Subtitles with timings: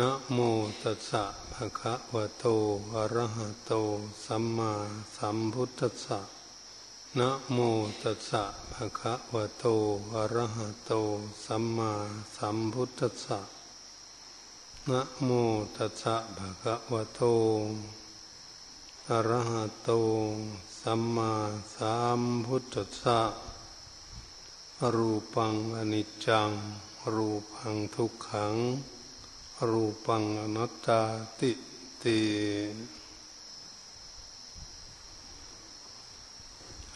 [0.00, 0.38] นะโม
[0.82, 2.44] ตัสสะภะคะวะโต
[2.94, 3.72] อะระหะโต
[4.26, 4.72] สัมมา
[5.16, 6.20] สัมพุทธัสสะ
[7.18, 7.58] นะโม
[8.02, 9.64] ตัสสะภะคะวะโต
[10.14, 10.92] อะระหะโต
[11.44, 11.92] สัมมา
[12.36, 13.40] สัมพุทธัสสะ
[14.90, 15.30] นะโม
[15.76, 17.20] ตัสสะภะคะวะโต
[19.10, 19.90] อะระหะโต
[20.80, 21.32] สัมมา
[21.76, 23.20] สัมพุทธัสสะ
[24.94, 26.50] รูปังอนิจจัง
[27.14, 28.56] รูปังทุกขัง
[29.70, 31.00] รูปังอนัตตา
[31.40, 31.52] ติ
[32.02, 32.20] ติ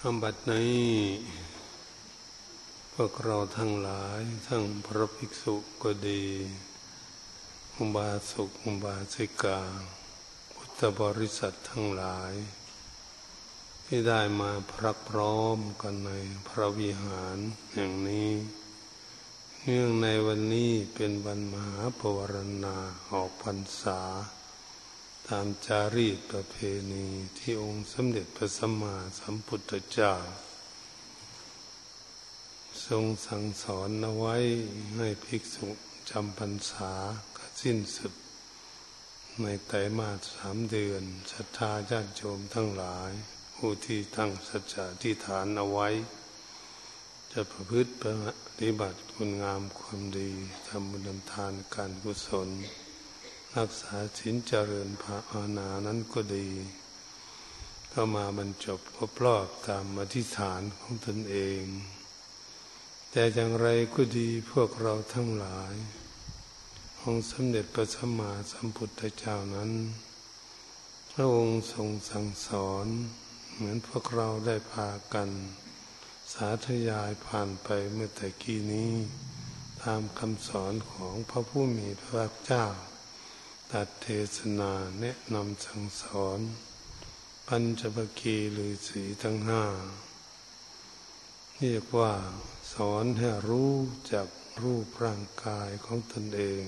[0.01, 0.91] อบัดนี้
[2.93, 6.25] พวกเราทั้งหลายทั้งพระภิกษุก็ดี
[7.77, 9.61] อุบาสกอุบาสิกา
[10.55, 12.33] พุทธบริษัททั้งหลาย
[13.85, 16.13] ที่ได้มาพรักพร้อมกันใน
[16.49, 17.37] พระวิหาร
[17.75, 18.31] อย่างนี้
[19.67, 22.77] เนื่องในวันนี้เป็นวันมหาปวารณา
[23.11, 24.01] ออกพรรษา
[25.29, 26.57] ตามจารีตประเพ
[26.93, 27.07] ณี
[27.39, 30.15] ที่องค์สมเด็จพระสัมมาสัมพุทธเจ้า
[32.87, 34.37] ทรงสั่งสอนเอาไว้
[34.97, 35.69] ให้ภิกษุ
[36.11, 36.93] จำพรรษา
[37.37, 38.13] ก็สิ้นสุด
[39.43, 43.11] ในไตรมาสสามเดือนศรัทธาญาติโยมทั้งหลาย
[43.57, 45.89] ผู้ที่ตั้งสัจจะที่ฐานเอาไว้
[47.33, 48.05] จะประพฤติป
[48.61, 50.31] ฏิบัติคุณงามความดี
[50.69, 52.49] ทำบุญทานการกุศล
[53.57, 56.49] รักษาศีลเจริญภาวนานั้นก็ดี
[57.93, 61.63] ก็มาบรรจบครบรอบตามอธิษฐานของตนเอง
[63.11, 65.75] แต่อย่างไรก็ดีพวกเราทั้งหลาย
[67.03, 69.71] องค์สมเด็จพระสัมมาสัมพุทธเจ้านั้น
[71.13, 72.87] พระองค์ทรงสั่งสอน
[73.55, 75.31] เหมือนพวกเราได้พากัน
[76.33, 78.95] สาธยายผ่านไปเมื่อแต่กี้นี้
[79.83, 82.67] ตามคำสอนของพระผู้มีพระภาคเจ้า
[83.73, 86.41] ตัดเทศนาแนะนำสั่งสอน
[87.47, 89.65] ปัญจบกีหรือสีทั้งห้า
[91.59, 92.15] เรียกว่า
[92.75, 93.75] สอนให้รู้
[94.13, 94.29] จาก
[94.63, 96.63] รูปร่างกายของตนเอง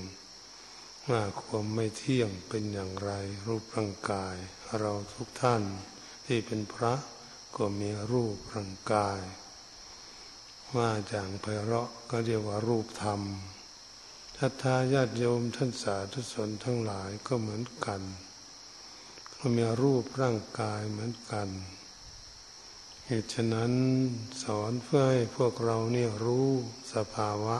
[1.09, 3.11] ว่าความไม่เที่ยงเป็นอย่างไร
[3.47, 4.35] รูปร่างกาย
[4.79, 5.63] เราทุกท่าน
[6.25, 6.93] ที่เป็นพระ
[7.55, 9.21] ก็มีรูปร่างกาย
[10.77, 13.21] ว่าอย่างไพเราะก็เรียกว่ารูปธรรม
[14.37, 18.01] ทัตาญาติโยมท่านสาธุชนทั้งหลายก็เหมือนกัน
[19.35, 21.49] ก็มีรูปร่างกายเหมือนกัน
[23.07, 23.73] เหตุฉะนั้น
[24.43, 26.49] สอนเพื่อให้พวกเราเนี่ยรู้
[26.93, 27.57] สภาวะ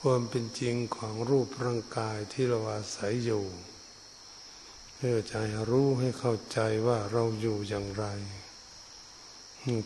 [0.00, 3.44] ความเป็นจริงของรูปร่างกายที่เราอาศัยอยู่
[4.94, 8.06] เพื่อจะให้รู้ให้เข้าใจว่าเราอยู่อย่างไร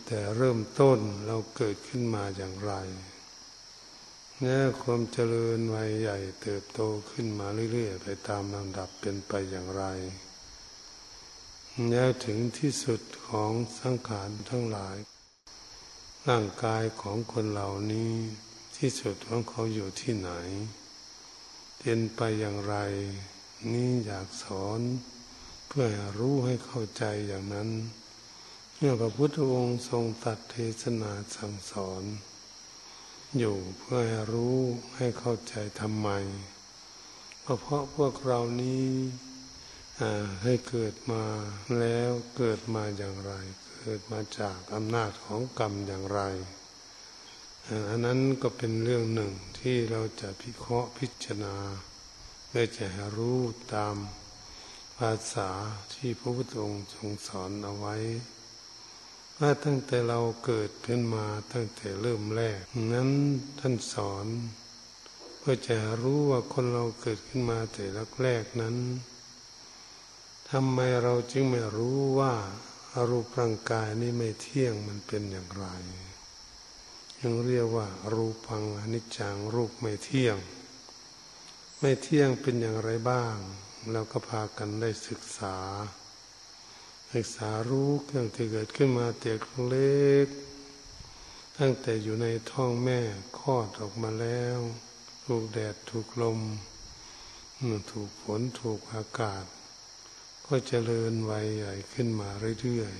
[0.05, 2.73] แต่เริ่มต้นเราเกิดขึ้นมาอย่างไร
[4.41, 6.79] เนี่ยความเจริญวัยใหญ่เติบโต
[7.11, 9.83] ขึ้นมาเรื่อยๆ ไปตามลำดับเป็นไปอย่างไร
[11.89, 14.97] แล้วถึงที่สุดของสังขารทั้งหลาย
[16.27, 18.13] ร่างกายของคนเหล่านี้
[18.77, 20.31] ที่สุดของเขาอยู่ที่ไหน
[21.79, 22.75] เป็นไปอย่างไร
[23.73, 24.79] นี่อยากสอน
[25.67, 27.69] เพื่อให้รู้ให้เข้าใจอย่างนั้น
[28.79, 32.03] เมื่อพระพุทธองค์ทรงตัดเทศนาสั่งสอน
[33.37, 34.57] อยู่เพื่อให้รู้
[34.95, 36.09] ให้เข้าใจทำไม
[37.45, 38.89] ก็เพราะพวกเรานี้
[40.43, 41.23] ให้เกิดมา
[41.79, 43.33] แล้วเกิดมาอย่างไร
[43.79, 46.21] เกิดมาจากอำนาจของกรรมอย่างไร
[47.89, 51.55] อันนั้นก็เป็นเรื่องหนึ่งที่เราจะพิเคราะห์พิจารณา
[52.47, 53.39] เพื่อจะให้รู้
[53.73, 53.95] ตาม
[54.97, 55.49] ภาษา
[55.93, 57.97] ที่พระพุทธองค์ทรงสอนเอาไว้
[59.41, 62.61] ว่าตั้งแต่เราเกิดขึ้นมาตั้งแต่เริ่มแรก
[62.93, 63.09] นั้น
[63.59, 64.27] ท่านสอน
[65.39, 68.75] เพื่อจะรู้ว่าคนเราเกิดขึ้นมาแต่แรกแรกนั้น
[70.51, 72.33] ทำไมเราจึงไม่รู้ว่า
[73.09, 75.65] รูปร่างกายนี้ไม่เที่ยงมันเป็นอย่างไร
[77.21, 80.37] ยังเรียกว่า รูปังอนิจจังรูปไม่เที่ยง
[81.79, 83.35] ไม่เที่ยงเป็นอย่างไรบ้าง
[83.91, 85.55] เราก็พากันได้ศึกษา
[87.13, 90.27] ศึกษารู้เรื่องที่เกิดขึ้นมาเตียกเล็ก
[91.57, 92.99] ตั้งแต่อยู่ในท้องแม่
[93.39, 94.59] คลอดออกมาแล้ว
[95.25, 96.39] ถูกแดดถูกลม
[97.91, 99.45] ถูกฝนถูกอากาศ
[100.45, 102.29] ก็เจริญวัยใหญ่ขึ้นมา
[102.61, 102.95] เรื่อย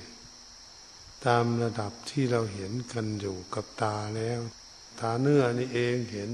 [0.60, 4.40] ๆ ตามระดับที่เราเห็นกันอยู่กับตาแล้ว
[5.00, 6.30] ตาเนื้อนี่เองเห็น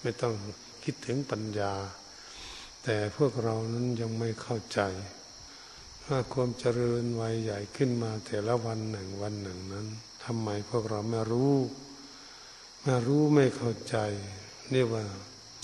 [0.00, 0.34] ไม่ต้อง
[0.82, 1.74] คิดถึงปัญญา
[2.84, 4.80] แต่พวกเรานั้นยังไม่เข้าใจ
[6.08, 9.86] ว่าความเจริญวัยใหญ่ขึ้นมาแต่ละวันหนึ่งวันหนึ่งนั้น
[10.24, 11.54] ทำไมพวกเราไม่รู้
[12.82, 13.96] ไม่รู้ไม่เข้าใจ
[14.72, 15.04] เรียกว่า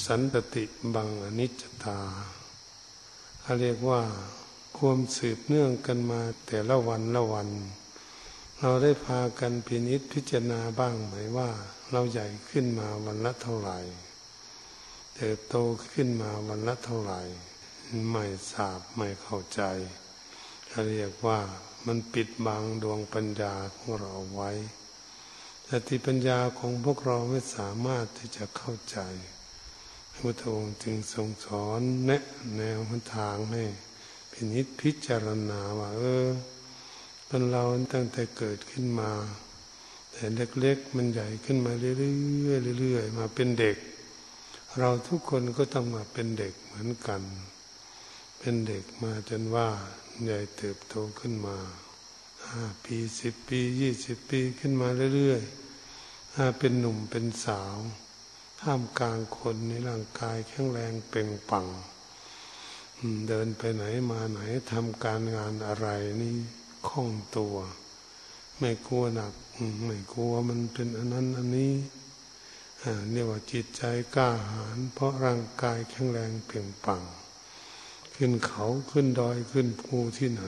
[0.06, 0.64] สันตติ
[0.94, 2.00] บังอนิจจตา
[3.40, 4.02] เขาเรียกว่า
[4.78, 7.48] ความสืบเนื่องกันมาแต่ละวันละวัน
[8.60, 11.50] เราได้พากันพินิษพิจารณาบ้างไหมว่า
[11.90, 13.78] เราใหญ่ขึ้นมาวันละเท่าไหร่
[15.16, 15.56] เติบโต
[15.92, 17.20] ขึ้นมาวันละเท่าไหร่
[18.10, 19.62] ไม่ทราบไม่เข้าใจ
[20.76, 21.40] เขาเรียกว่า
[21.86, 24.50] มันปิดบังดวงปัญญาของเราไว้
[25.68, 28.98] สติปัญญาของพวกเราไม่สามารถที่จะเข้าใจ
[30.14, 32.22] พระองค์จึงทรงสอนแนะ
[32.56, 32.78] แนว
[33.14, 33.64] ทางให้
[34.32, 36.26] พินิจพิจารณาว่าเออ
[37.26, 37.62] เป็นเรา
[37.92, 39.12] ตั้งแต่เกิดขึ้นมา
[40.12, 43.76] แต่เล็กๆมันใหญ่ขึ้นมาเรื่อยๆเรื่อยๆมาเป็นเด็ก
[44.78, 47.22] เราทุกคนก็ต้องมาเป็นเด็กเหมือนกัน
[48.38, 49.68] เป็นเด็กมาจนว่า
[50.22, 51.58] ใหญ่เติบโตขึ้นมา
[52.50, 57.76] ห้าปีสิบปียี่สิบปีขึ้นมาเรื่อยๆถ้าเป็นหนุ่มเป็นสาว
[58.60, 61.66] ท่ามกลางคนในร่างกายแข็งแรงเป่งปัง
[63.28, 64.40] เดินไปไหนมาไหน
[64.72, 65.88] ทำการงานอะไร
[66.22, 66.36] นี่
[66.88, 67.56] คล่องตัว
[68.58, 69.34] ไม่กลัวหนัก
[69.84, 71.74] ไม่กลัวมันเป็นอันนั้นอันนี้
[73.10, 73.82] เนี่ยว่าจิตใจ
[74.14, 77.02] กล้าหาญเพราะร่างกายแข็งแรงเปล่งปัง
[78.16, 80.42] ขึ้นเขาขึ้นดอยขึ้นภูที่ไหน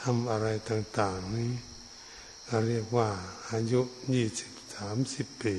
[0.00, 1.52] ทำอะไรต่าง ๆ นี้
[2.46, 3.08] เราเรียกว่า
[3.50, 3.80] อายุ
[4.14, 5.56] ยี่สิบสามสิบปี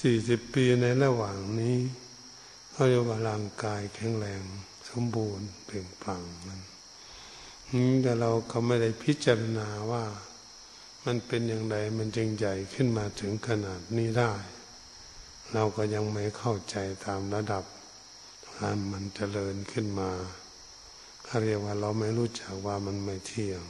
[0.00, 1.76] สี่สิบปีในระหว่างนี้
[2.70, 4.42] เขาเรียกว่าร่างกายแข็งแรง
[4.88, 6.60] สมบูรณ์เปล่งปลั่งมัน
[8.02, 10.04] แต่เราก็ไม่ได้พิจารณาว่า
[11.04, 14.32] มันเป็นอย่างไรมันจึงใหญ่ขึ้นมาถึงขนาดนี้ได้
[15.52, 16.76] เราก็ยังไม่เข้าใจ
[17.06, 17.64] ตามระดับ
[18.92, 20.10] มันเจริญขึ้นมา
[21.24, 23.62] เขาเรียกว่าเราไม่รู้จักว่ามันไม่เที่ยง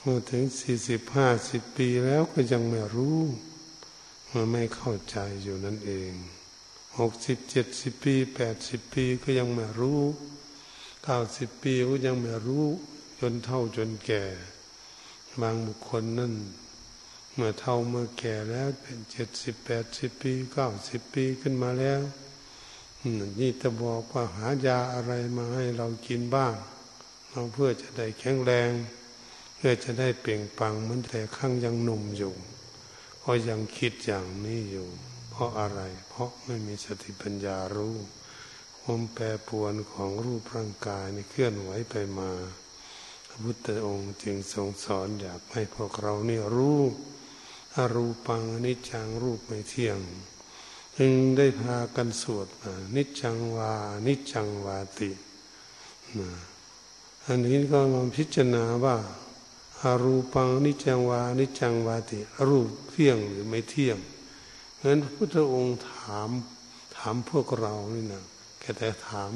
[0.00, 3.18] เมื่อถึงสี่สิบห้าสิบปีแล้วก็ยังไม่รู้
[4.32, 6.12] มันไม่เข้าใจอยู่นั่นเอง
[6.98, 10.00] หกสิบเจ็ดสิบปีแปดสิบปีก็ยังไม่รู้
[11.04, 12.66] เก้าสิบปีก็ยังไม่รู้
[13.20, 14.24] จนเท่าจนแก่
[15.40, 16.34] บางบุคคลนั่น
[17.34, 22.00] เมื่อเท่าเมื่อแก่แล้วเป็นเจ็ดสิบแปดสิบปีเก้าสิบปีขึ้นมาแล้ว
[23.40, 26.54] นี่จะบอกว่าหายาอะไรมาให้เรากินบ้าง
[27.30, 28.70] เราเพื่อจะได้แข็งแรง
[29.56, 32.34] เพื่อจะได้เปล่งปังเหมือนแต่ข้างยังหนุ่มอยู่
[33.24, 34.88] ก็ยังคิดอย่างนี้อยู่
[35.30, 37.96] เพราะอะไร เพราะไม่มีสติปัญญารู้
[38.80, 42.30] ความแปรปวนของรูปร่างกายในเคลื่อนไหวไปมา
[43.28, 46.80] พระพุทธองค์จึงทรงสอนอยากให้พวกเรานี่รู้
[47.76, 49.98] อารูปังอนิจจังรูปไม่เที่ยง
[51.00, 52.46] จึงได้พากันสวด
[52.96, 53.72] นิจังวา
[54.06, 55.10] นิจจังวาติ
[57.26, 58.96] อันนี้ก็มาพิจารณาว่า
[59.82, 62.18] อารูปังนิจังวา นิจังวาติ
[62.48, 63.98] รูปเที่ยงหรือไม่เที่ยง
[64.82, 66.30] งั้นพระพุทธองค์ถาม
[66.96, 68.24] ถามพวกเรานี่นะ
[68.60, 69.32] แค่แต่ถาม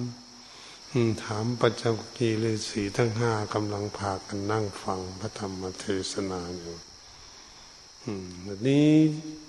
[1.24, 1.84] ถามปัจจ
[2.16, 6.74] กีฤาษีทั้งห้ากำลังพากันนั่งฟังพระธรรมเทศนาอยู่
[8.44, 8.90] แบบนี้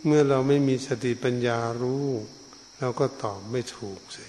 [0.05, 2.05] เมื่อเราไม่มีสติปัญญารู้
[2.79, 4.25] เราก็ตอบไม่ถูกเสิ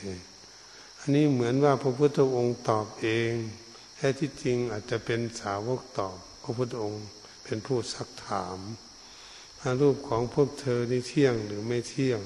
[0.99, 3.33] อันนี้เหมือนว่าพระพุทธองค์ตอบเอง
[3.97, 7.05] แท้ที่จริงอาจจะเป็นสาวกตอบพระพุทธองค์
[7.45, 8.59] เป็นผู้ซักถาม
[9.81, 12.21] รูปของพวกเธอนี่เที่ยงหรือไม่เที่ยง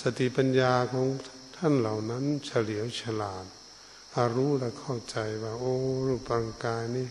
[0.00, 1.06] สติปัญญาของ
[1.56, 5.74] ท่านเหล่านั้นเฉลียวฉลาดารู้และเข้าใจว่า โอ้
[6.06, 7.06] รูปร่างกายนี่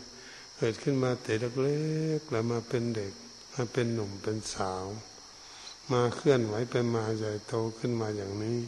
[0.58, 1.80] เกิดขึ้นมาแต่เล็
[2.18, 3.14] กๆแล้วมาเป็นเด็ก
[3.54, 4.86] มาเป็นหนุ่มเป็นสาว
[5.92, 8.60] มาเคลื่อนไหวไปมาใหญ่โตขึ้นมาอย่างนี้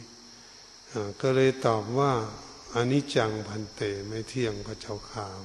[1.20, 2.12] ก็เลยตอบว่า
[2.74, 5.38] อันนี้จังพันเตไม่เที่ยงพระเจ้าข่าว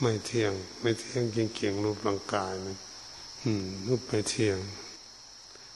[0.00, 2.78] ไม่เที่ยง ไม่เที่ยงเก่งๆรูปร่างกายนะ
[3.42, 4.58] อืมรูปไม่เที่ยง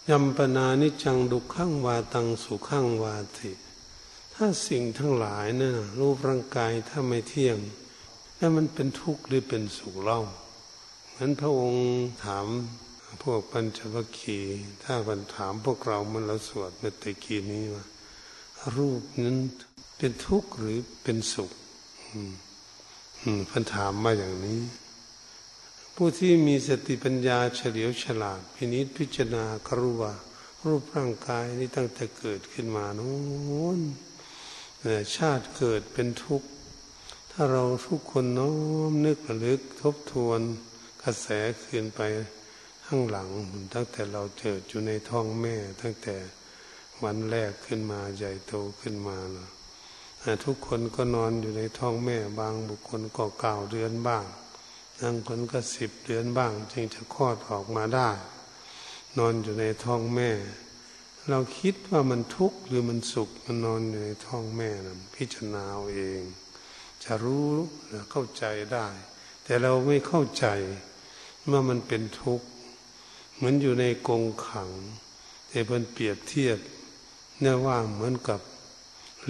[0.09, 3.53] ยัมปนานิจังดุขังวาตังสุขังวาติ
[4.35, 7.59] ถ้าสิ่งทั้งหลายนะ่ะรูปร่างกายถ้าไม่เที่ยง
[8.37, 10.21] แล้วมันเป็นทุกข์หรือเป็นสุขเล่า
[11.09, 11.85] เหมือนพระองค์
[12.25, 12.47] ถาม
[13.23, 17.85] พวกปัญจวัคคีย์ถ้าบันถามพวกเรามันเราสวดเมื่อตะกี้นี้ว่า
[18.77, 19.39] รูปนั้น
[19.99, 21.51] เป็นทุกข์หรือเป็นสุข
[23.51, 24.61] พันถามมาอย่างนี้
[25.95, 30.15] ผู้ที่มีสติปัญญาเฉลียวฉลาด พินิจพิจารณาครูว่า
[30.65, 33.15] รูปร่างกายนี้ตั้งแต่เกิดขึ้นมาโน้
[33.79, 33.81] น
[35.17, 36.49] ชาติเกิดเป็นทุกข์
[37.31, 38.53] ถ้าเราทุกคนน้อ
[38.91, 40.41] มนึกระลึกทบทวน
[41.03, 41.27] กระแส
[41.63, 42.01] คืนไป
[42.87, 43.29] ข้างหลัง
[43.75, 46.17] ตั้งแต่เราเกิดอยู่ในท้องแม่ ตั้งแต่
[47.05, 49.49] วันแรกขึ้นมาใหญ่โตขึ้นมาเนาะ
[50.45, 54.25] ทุกคนก็นอนอยู่ในท้องแม่บางบุคคลก็เก้าเดือนบ้าง
[55.01, 58.11] บางคนก็สิบเดือนบ้าง จึงจะคลอดออกมาได้
[59.19, 60.31] นอนอยู่ในท้องแม่
[61.31, 66.23] เราคิดว่ามันทุกข์หรือมันสุขมันนอนอยู่ในท้องแม่นะพิจารณาเอาเอง
[67.05, 67.47] จะรู้
[68.11, 68.87] เข้าใจได้
[69.45, 70.47] แต่เราไม่เข้าใจ
[71.45, 72.47] เมื่อมันเป็นทุกข์
[73.37, 74.71] เหมือนอยู่ในกรงขัง
[75.49, 76.59] แต่เพิ่นเปรียบเทียบ
[77.41, 78.41] เนี่ยว่าเหมือนกับ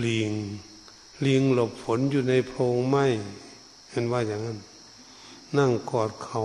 [0.04, 0.32] ลิง
[1.26, 3.06] ลิงหลบฝนอยู่ในโพรงไม้
[3.90, 4.58] เห็นว่าอย่างนั้น
[5.58, 6.42] นั่งกอดเขา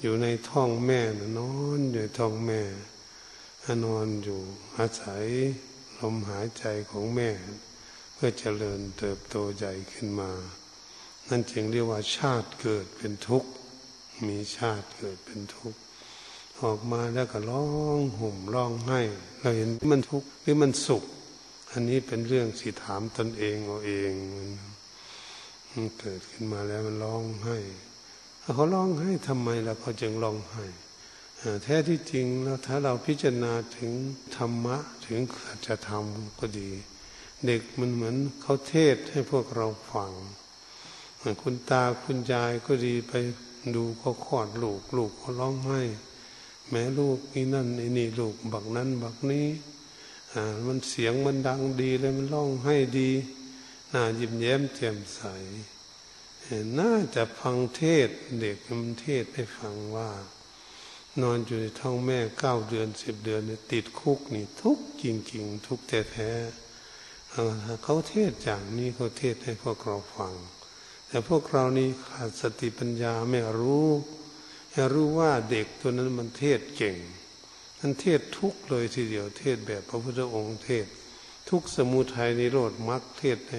[0.00, 1.00] อยู่ในท้องแม่
[1.38, 2.60] นอนอยู่ในท้องแม่
[3.84, 4.40] นอนอยู่
[4.76, 5.24] อาศัย
[5.98, 7.30] ลมหายใจของแม่
[8.14, 10.30] เพื่อเจริญเติบโตใหญ่ขึ้นมา
[11.28, 13.50] นั่นจึงเรียกว่าชาติเกิดเป็นทุกข์
[14.26, 15.83] มีชาติเกิดเป็นทุกข์
[16.64, 17.64] ออกมาแล้วก็ร้อ
[17.98, 19.00] งห่มร้องไห้
[19.40, 21.04] เราเห็นมันทุกข์หรือมันสุข
[21.70, 24.12] อันนี้เป็นเรื่องสิถามตนเองเอาเอง
[25.72, 27.58] มันเกิดขึ้นมาแล้วมันร้องไห้
[28.54, 30.64] เขาร้องไห้ทำไมแล้วเขาจึงร้องไห้
[31.62, 33.90] แท้ที่จริงแล้วถ้าเราพิจารณาถึง
[34.36, 36.04] ธรรมะถึงสัจธรรม
[36.38, 36.70] ก็ดี
[37.46, 40.12] เด็กมันเหมือนเขาเทศให้พวกเราฟัง
[41.42, 43.12] คุณตาคุณยายก็ดีไป
[43.74, 45.82] ดูเขาคลอดลูกลูกเขาร้องไห้
[46.70, 47.68] แม่ลูกนี่นั่น
[47.98, 49.48] นี่ลูกบักนั้นบักนี้
[50.32, 53.10] อ่ามันเสียงมันดังดีเลยมันร้องให้ดี
[53.92, 55.20] น่ายิ้มแย้มแจ่มใส
[56.78, 58.08] น่าจะฟังเทศ
[58.40, 60.10] เด็กมันเทศให้ฟังว่า
[61.22, 70.34] นอนอยู่ในท้องแม่เก้าเดือนสิบเดือนเนี่ยติดคุกนี่ทุกจริง ๆ ทุกแท้ๆเขาเทศอย่างนี้เขาเทศให้พวกเราฟัง
[71.08, 73.88] แต่พวกเรานี่ขาดสติปัญญาไม่รู้
[74.76, 76.96] ไม่รู้ว่าเด็กตัวนั้นมันเทศเก่ง
[77.80, 80.86] มันเทศทุกเลยทีเดียวเทศแบบพระพุทธองค์เทศ
[81.50, 83.54] ทุกสมุทัยนิโรธมรรคเทศใน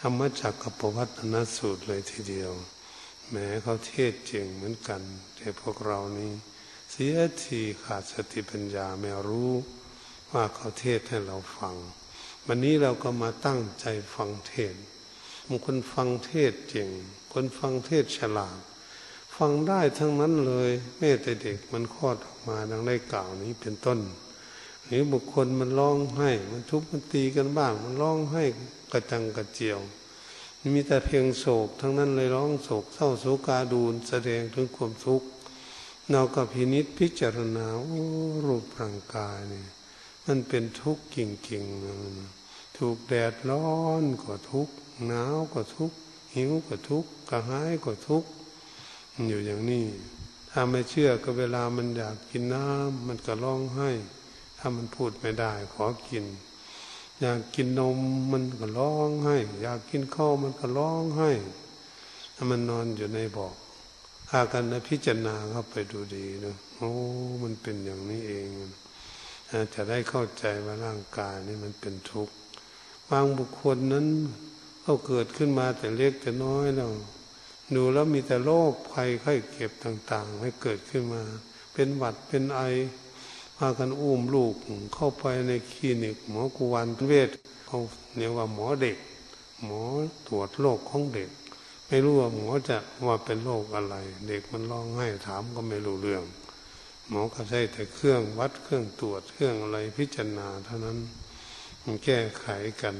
[0.00, 2.52] ธรรมจักรปวัตนสูตรเลยทีเดียว
[3.30, 5.02] แม้เขาเทศเจ๋งเหมือนกัน
[5.36, 6.32] แต่พวกเรานี้
[6.90, 9.52] เสียทีขาดสติปัญญาไม่รู้
[10.30, 11.74] ว่าเขาเทศให้เราฟัง
[12.46, 14.74] วันนี้เราก็มาตั้งใจฟังเทศ
[15.46, 16.90] บางคนฟังเทศเจ๋ง
[17.32, 18.60] คนฟังเทศฉลาด
[19.44, 23.98] ฟังได้ทั้งนั้นเลยแม้แต่เด็กมันคลอดออกมาดังได้กล่าวนี้เป็นต้น
[24.84, 28.44] หรือบุคคลมันร้องไห้ มันทุบมันตีกันบ้าง มันร้องไห้
[28.92, 29.78] กระจังกระเจียว
[30.74, 35.26] มีแต่เพียงโศก ทั้งนั้นเลยร้องโศกเศร้าโศกาดูนแสดงถึงความทุกข์
[36.10, 38.04] เราก็พินิษพิจารณาโอ้
[38.46, 39.64] รูปร่างกายนี่
[40.26, 43.70] มันเป็นทุกข์กิ่งๆถูกแดดร้อ
[44.02, 44.74] นก็ทุกข์
[45.06, 45.96] หนาวก็ทุกข์
[46.34, 48.30] หิวก็ทุกข์กระหายก็ทุกข์
[49.28, 49.86] อยู่อย่างนี้
[50.50, 53.90] ถ้าไม่เชื่อก็เวลามันอยากกินน้ำมันก็ร้องไห้
[54.58, 56.24] ถ้ามันพูดไม่ได้ขอกิน
[57.20, 57.98] อยากกินนม
[58.32, 61.30] มันก็ร้องให้ อยากกินข้าวมันก็ร้องให้
[62.34, 63.54] ถ้ามันนอนอยู่ในบอก
[64.30, 66.90] หากันนะพิจารณาเข้าไปดูดีนะโอ้
[67.42, 68.46] มันเป็นอย่างนี้เอง
[69.74, 72.34] จะได้เข้าใจว่าร่างกายนี่มันเป็นทุกข์
[73.10, 74.06] บางบุคคลนั้น
[74.82, 76.90] เขาเกิดขึ้นมาแต่เล็กแต่น้อยแล้ว
[77.76, 81.22] ดูแล้วมีแต่โรคภัยไข้เก็บต่าง ๆ ให้เกิดขึ้นมา
[81.74, 82.60] เป็นหวัดเป็นไอ
[83.56, 84.54] พากันอุ้มลูก
[84.94, 87.30] เข้าไปในคลินิก หมอกุวันเวช
[87.66, 87.78] เขา
[88.16, 88.96] เรียกว่าหมอเด็ก
[89.64, 89.82] หมอ
[90.26, 91.30] ตรวจโรคของเด็ก
[91.86, 93.96] ไม่รู้ว่าหมอจะว่าเป็นโรคอะไร
[94.28, 96.24] เด็กมันร้องไห้ถามก็ไม่รู้เรื่อง
[97.08, 100.98] หมอก็ใช้แต่เครื่องวัดเครื่องตรวจเครื่องอะไรพิจารณาเท่านั้น
[101.84, 102.46] มันแก้ไข
[102.82, 102.96] กัน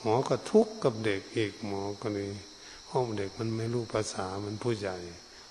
[0.00, 2.30] หมอก็ทุกข์กับเด็กอีกหมอก็นี่
[2.92, 4.96] ห้องเด็กมันไม่รู้ภาษามันผู้ใหญ่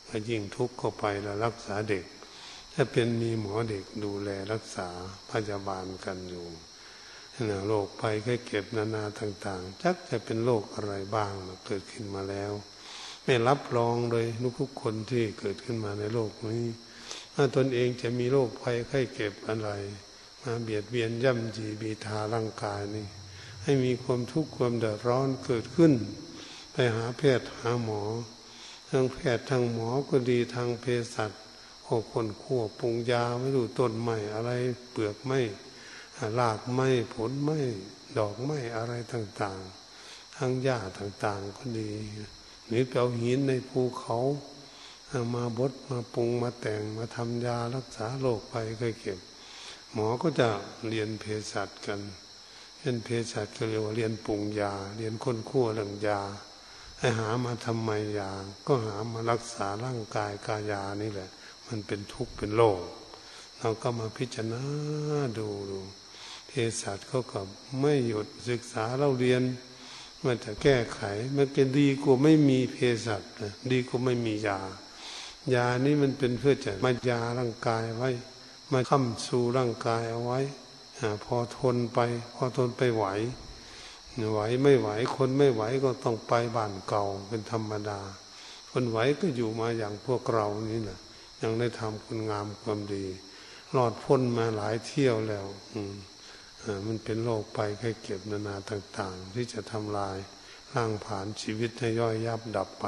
[0.07, 2.05] ก็ยิ่งทุกข์เข้าไปแล้วรักษาเด็ก
[2.73, 4.87] ถ้าเป็นมีหมอเด็กดูแลรักษา
[5.31, 6.47] พยาบาลกันอยู่
[7.67, 11.33] โรคภัยไข้เก็บนานาต่างๆจักจะเป็นโรคอะไรบ้าง
[11.65, 12.51] เกิดขึ้นมาแล้ว
[13.23, 14.27] ไม่รับรองเลย
[14.59, 16.65] ทุกคนที่เกิดขึ้นมาในโลกนี้
[17.35, 19.69] ถ้าตนเองจะมีโรคภัยไข้เก็บอะไร
[20.41, 23.05] มาเบียดเบียนย่ำจีบีทาร่างกายนี่
[23.63, 25.93] ให้มีความทุกข์ความเดือดร้อนเกิดขึ้น
[26.73, 28.01] ไปหาแพทย์หาหมอ
[28.89, 30.85] ทั้งแพทย์ทั้งหมอก็ดีทางเภ
[31.15, 31.31] สัช
[31.85, 34.51] พวกคนขั่วปรุงยาไม่รู้ต้นไม้อะไร
[34.91, 35.39] เปลือกไม้
[36.39, 37.59] รากไม้ผลไม้
[38.17, 41.91] ดอกไม้อะไรต่างๆ ทั้งหญ้าต่างๆก็ดี
[42.67, 44.17] หรือเปเอาหินในภูเขา
[45.35, 49.19] มาบดมาปรุงมาแต่งมาทำยารักษาโรคไปเคยเก็บ
[49.93, 50.49] หมอก็จะ
[50.87, 51.99] เรียนเภสัชกัน
[52.79, 56.21] เรียนเภสัชก็เรียกว่าเรียนปรุงยา เรียนค้นคั่วเรื่องยา
[57.03, 58.31] ให้หามาทำไมยา
[58.67, 61.29] ก็หามารักษาร่างกายกายานี่แหละ
[61.67, 62.81] มันเป็นทุกข์เป็นโลก
[63.59, 64.63] เราก็มาพิจารณา
[65.37, 65.79] ดูดู
[66.47, 67.39] เภสัชเขาก็
[67.81, 69.43] ไม่หยุดศึกษาเราเรียน
[70.25, 71.01] มันจะแก้ไข
[71.37, 73.21] มันเป็นดีกว่าไม่มีเภสัช
[73.71, 74.59] ดีกว่าไม่มียา
[75.53, 78.09] ยานี้มันเป็นเพื่อจะมายาร่างกายไว้
[78.71, 80.39] มาค้ำสู่ร่างกายเอาไว้
[81.23, 81.99] พอทนไป
[82.35, 83.05] พอทนไปไหว
[84.31, 87.99] ไหวไม่ไหวคนไม่ไหวก็ต้องไปบ้านเก่าเป็นธรรมดา
[88.71, 90.99] คนไหวก็อยู่มาอย่างพวกเรานี่แหละ
[91.41, 93.05] ยังได้ทำคุณงามความดี
[93.71, 95.95] หลอดพ้นมาหลายเที่ยวแล้ว อืม
[96.87, 100.17] มันเป็นโรคไปแค่เก็บนานาต่างๆ ที่จะทำลาย
[100.75, 102.85] ร่างผ่านชีวิตให้ย่อยยับดับไป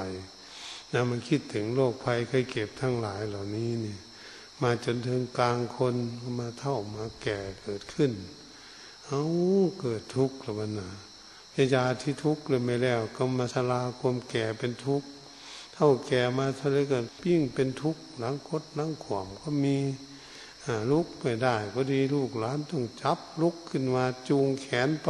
[0.94, 4.00] นะมันคิดถึงโรคภัยไข้เก็บทั้งหลายเหล่านี้เนี่ย
[4.62, 5.96] มาจนถึงกลางคน
[6.40, 8.12] มาเท่ามาแก่เกิดขึ้น
[9.08, 9.24] เอา
[9.80, 10.90] เกิดทุกข์แล้วนะ
[11.74, 15.08] ยาที่ทุกข์เลยไม่แล้วก็มาชราความแก่เป็นทุกข์
[15.74, 19.78] เท่าแก่มาเท่าไรกันปิ้งเป็นทุกข์หลังคดหลังขวมก็มี
[20.92, 25.10] ลุกไม่ได้ ก็ดีลูกหลานต้องจับลุกขึ้นมาจูงแขนไป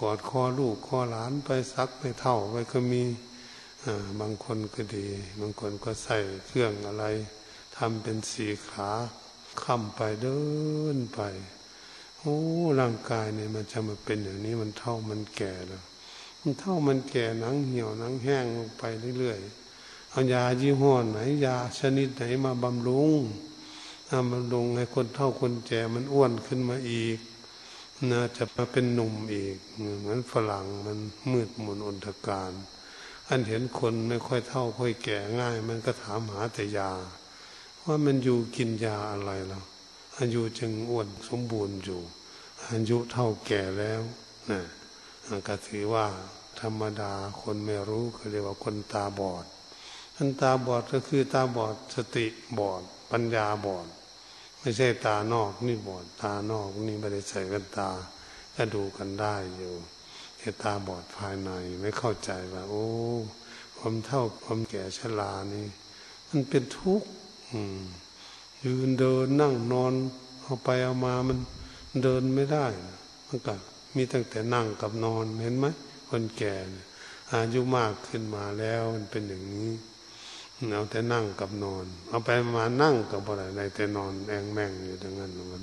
[0.00, 3.02] กอดคอลูกคอหลานไปซักไม่เท่าไปก็มี
[4.20, 5.06] บางคนก็ดี
[5.40, 7.04] บางคนก็ใส่เครื่องอะไร
[7.76, 8.90] ทำเป็นสีขา
[9.62, 10.38] ค้ำไปเดิ
[10.96, 11.20] นไป
[12.20, 12.38] โอ้
[12.80, 15.82] ร่างกายเนี่ยมันจะมาเป็นอย่างนี้มันเท่ามันแก่แล้ว
[16.40, 18.82] มันเท่ามันแก่หนังเหี่ยวหนังแห้งลงไป
[19.18, 23.20] เรื่อยๆเอายายี่ห้อไหน ยาชนิดไหนมาบำรุง
[24.08, 27.18] ทำบำรุงให้คนเท่าคนแก่มันอ้วนขึ้นมาอีก
[28.10, 30.98] น่าจะมาเป็นหนุ่มอีกเหมือนฝรั่งมัน
[31.32, 32.52] มืดมนอนทการ
[33.28, 36.90] อันเห็นคนไม่ค่อยเท่าค่อยแก่ง่าย มันก็ถามหาแต่ยา
[37.84, 39.64] ว่ามันอยู่กินยาอะไรแล้ว
[40.18, 42.00] อายุจึงอ้วนสมบูรณ์อยู่
[42.68, 44.02] อายุเท่าแก่แล้ว
[44.50, 44.60] นะ
[45.48, 46.06] ก็ถือว่า
[46.60, 49.44] ธรรมดาคนไม่รู้ก็เรียกว่าคนตาบอด
[50.16, 52.26] อันตาบอดก็คือตาบอดสติ
[52.58, 53.86] บอด ปัญญาบอด
[54.60, 57.90] ไม่ใช่ตานอกนี่บอด ตานอกนี่ไม่ได้ใส่กันตา
[58.54, 59.74] ก็ดูกันได้อยู่
[60.38, 62.84] แต่ตาบอดภายในไม่เข้าใจว่า โอ้
[63.78, 65.66] ความเท่าความแก่ชรานี่
[66.28, 67.08] มันเป็นทุกข์
[68.64, 69.92] ยืนเดินนั่งนอน
[70.42, 71.38] เอาไปเอามามัน
[72.02, 72.66] เดินไม่ได้
[73.26, 73.54] มันก็
[73.96, 75.66] มีตั้งแต่นั่งกับนอนเห็นไหม
[76.08, 76.54] คนแก่
[77.32, 79.70] อายุมากขึ้นมาแล้วมันเป็นอย่างนี้
[80.72, 85.62] เอาแต่นั่งกับนอน เอาไปมานั่งกับอะไรในแต่นอนแองแม่งอยู่ดังนั้นมัน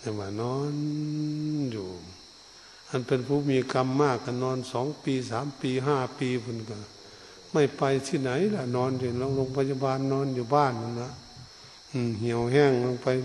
[0.00, 0.74] แต่ว่านอน
[1.72, 1.88] อยู่
[2.90, 6.76] อันเป็นผู้มีกรรมมากกันนอนสองปีสามปีห้าปีพุ่นก็
[7.52, 11.12] ไม่ไปที่ไหนล่ะนอนอยู่โรงพยาบาลนอนอยู่บ้านนั่นนะ
[12.18, 13.24] เหี่ยวแห้งลงไปเ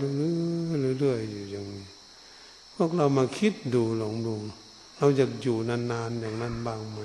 [1.02, 1.86] รื่อยๆอยู่อย่างนี้
[2.74, 4.34] พวกเรามาคิดดูลองดู
[4.98, 6.98] เราอยากอยู่นานๆอย่างนั้นบ้างไหม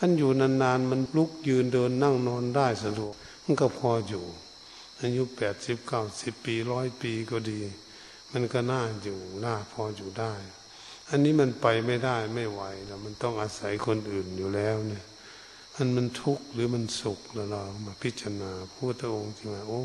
[0.00, 4.24] อันอยู่นานๆมันลุกยืนเดินนั่งนอนได้สะดวกมันก็พออยู่
[5.00, 7.60] อายุแปดสิบเก้าสิบปีร้อยปีก็ดี
[8.32, 10.34] มันก็น่าอยู่น่าพออยู่ได้
[11.10, 15.04] อันนี้มันไปไม่ได้ไม่ไหวแล้วมันต้องอาศัยคนอื่นอยู่แล้วเนี่ย
[15.74, 19.80] มันมันทุกข์หรือมันสุขแล้วเรามาพิจารณาพระองค์ที่ว่าโอ้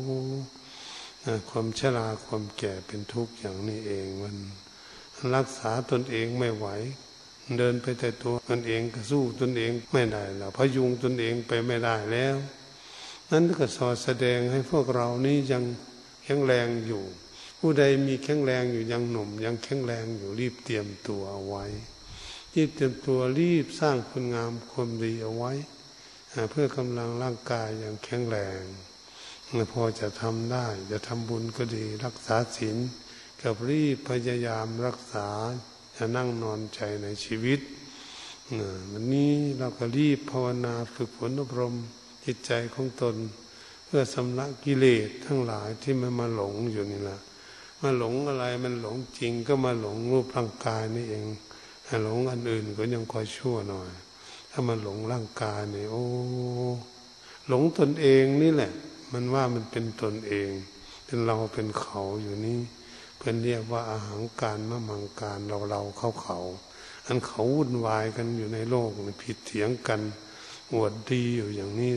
[1.50, 4.36] ความชราความแก่เป็นทุกข์อย่างนี้เองมัน
[5.34, 6.66] รักษาตนเองไม่ไหว
[7.58, 12.36] เดินไปแต่ตัวตนเองก็สู้ตนเองไม่ได้แล้วพยุงตนเองไปไม่ได้แล้ว
[13.30, 15.62] นั้นก็สอนแสดงให้พวกเรานี้ยัง
[16.24, 17.02] แข็งแรงอยู่
[17.58, 21.64] ผู้ใดมีแข็งแรงอยู่ยังหนุ่ม ยังแข็งแรงอยู่รีบเตรียมตัวเอาไว้
[22.54, 25.52] รีบเตรียมตัวรีบสร้างคุณงามความดีเอาไว้
[26.50, 28.60] เพื่อกำลังร่างกายอย่างแข็งแรง
[29.72, 32.76] พอจะทำได้ จะทำบุญก็ดี รักษาศีล
[33.42, 35.28] กับรีบพยายามรักษา
[35.96, 37.60] จะนั่งนอนใจในชีวิต
[38.90, 41.74] วันนี้เราก็รีบภาวนาฝึกฝนอบรม
[42.24, 43.16] จิตใจของตน
[43.86, 47.20] เพื่อสำลักกิเลสทั้งหลายที่มันมาหลงอยู่นี่แหละ
[47.82, 51.26] มาหลงอะไรมันหลงจริงก็มาหลงรูปร่างกายนี่เอง
[52.04, 53.90] หลงอันอื่นก็ยังคอยชั่วหน่อย
[54.50, 56.04] ถ้ามาหลงร่างกายนี่โอ้
[57.48, 58.72] หลงตนเองนี่แหละ
[59.12, 60.50] มันว่ามันเป็นตนเอง
[61.06, 62.60] เป็นเราเป็นเขาอยู่นี่
[63.20, 66.38] เป็นเรียกว่าอาหารการมะมังการเราเราเขาเขา
[67.06, 68.88] อันเขาวุ่นวายกันอยู่ในโลก
[69.22, 70.00] ผิดเถียงกัน
[70.72, 71.94] อวดดีอยู่อย่างนี้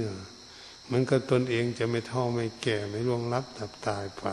[0.91, 4.25] มันก็ตนเองจะไม่เท่าไม่แก่ไม่ล่วงลับดับตายไป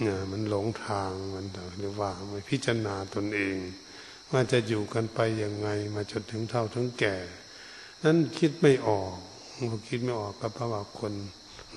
[0.00, 1.46] เนี่ยมันหลงทางมัน
[1.78, 3.56] หรือว่าไม่พิจารณาตนเอง
[4.30, 7.16] ว่าจะอยู่กันไปยังไง มาจนถึงเท่าถึงแก่
[8.04, 9.14] นั้นคิดไม่ออก
[9.88, 11.12] คิดไม่ออกก็เพราะว่าคน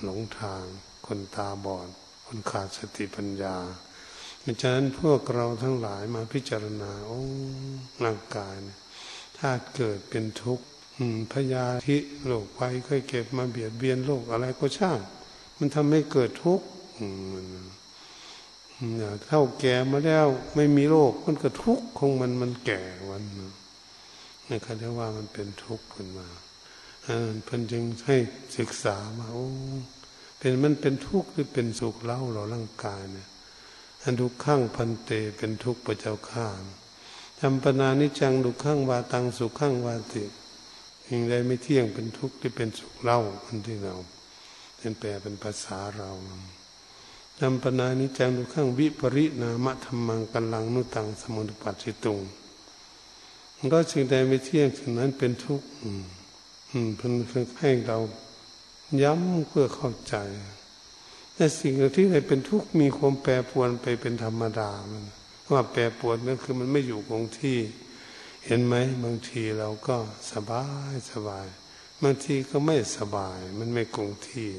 [0.04, 0.62] หลงทาง
[1.06, 1.88] คนตาบอด
[2.26, 3.56] คนขาดสติปัญญา
[4.44, 7.20] ดังนั้นพวกเราทั้งหลายมาพิจารณาโอ้
[8.04, 8.54] ร่างกาย
[9.38, 10.66] ถ้าเกิดเป็นทุกข์
[11.32, 14.98] พยาธิโรคภัยค่อยเก็บมาเบียดเบียนโลกอะไรก็ช่าง
[15.58, 16.66] มันทำให้เกิดทุกข์
[19.26, 23.22] เท่าแก่มาแล้วไม่มีโรคมันก็ทุกข์ของมันมันแก่วัน
[24.48, 26.28] นี่เขาเรียกว่ามันเป็นทุกข์ขึ้นมา
[27.02, 28.16] เพิ่นจึงให้
[28.58, 29.46] ศึกษามาโอ้
[30.38, 33.28] เป็นมันเป็นทุกข์หรือเป็นสุขเล่าเราร่างกายเนี่ย
[34.02, 36.48] อันทุกข้างพันเตเป็นทุกข์ประเจ้าข้า
[37.40, 40.24] จำปนานิจังดุข้างวาตังสุขข้างวาติ
[41.06, 43.94] ยิ่งใดไม่เที่ยงเป็นทุกข์ที่เป็นสุขเล่าอันที่เรา
[44.78, 46.10] เป็นแปลเป็นภาษาเรา
[47.38, 52.18] จำปนานิจังดุข้างวิปริณามะธรรมังกันลังนุตังสมุทปัสสิตุง
[53.72, 55.68] ก็สิ่งใดไม่เที่ยงสิ่งนั้นเป็นทุกข์
[56.70, 57.98] อืมเพื่อให้เรา
[59.02, 60.16] ย้ำเพื่อเข้าใจ
[61.34, 65.04] แต่สิ่งที่ใดเป็นทุกข์มีความแปรปวนไปเป็นธรรมดามัน
[65.52, 67.58] ว่าแปรปวนนั่นคือมันไม่อยู่คงที่
[68.46, 69.96] เห็นไหมบางทีเราก็
[70.32, 71.46] สบายสบาย
[72.02, 74.50] บางทีก็ไม่สบาย มันไม่คงที่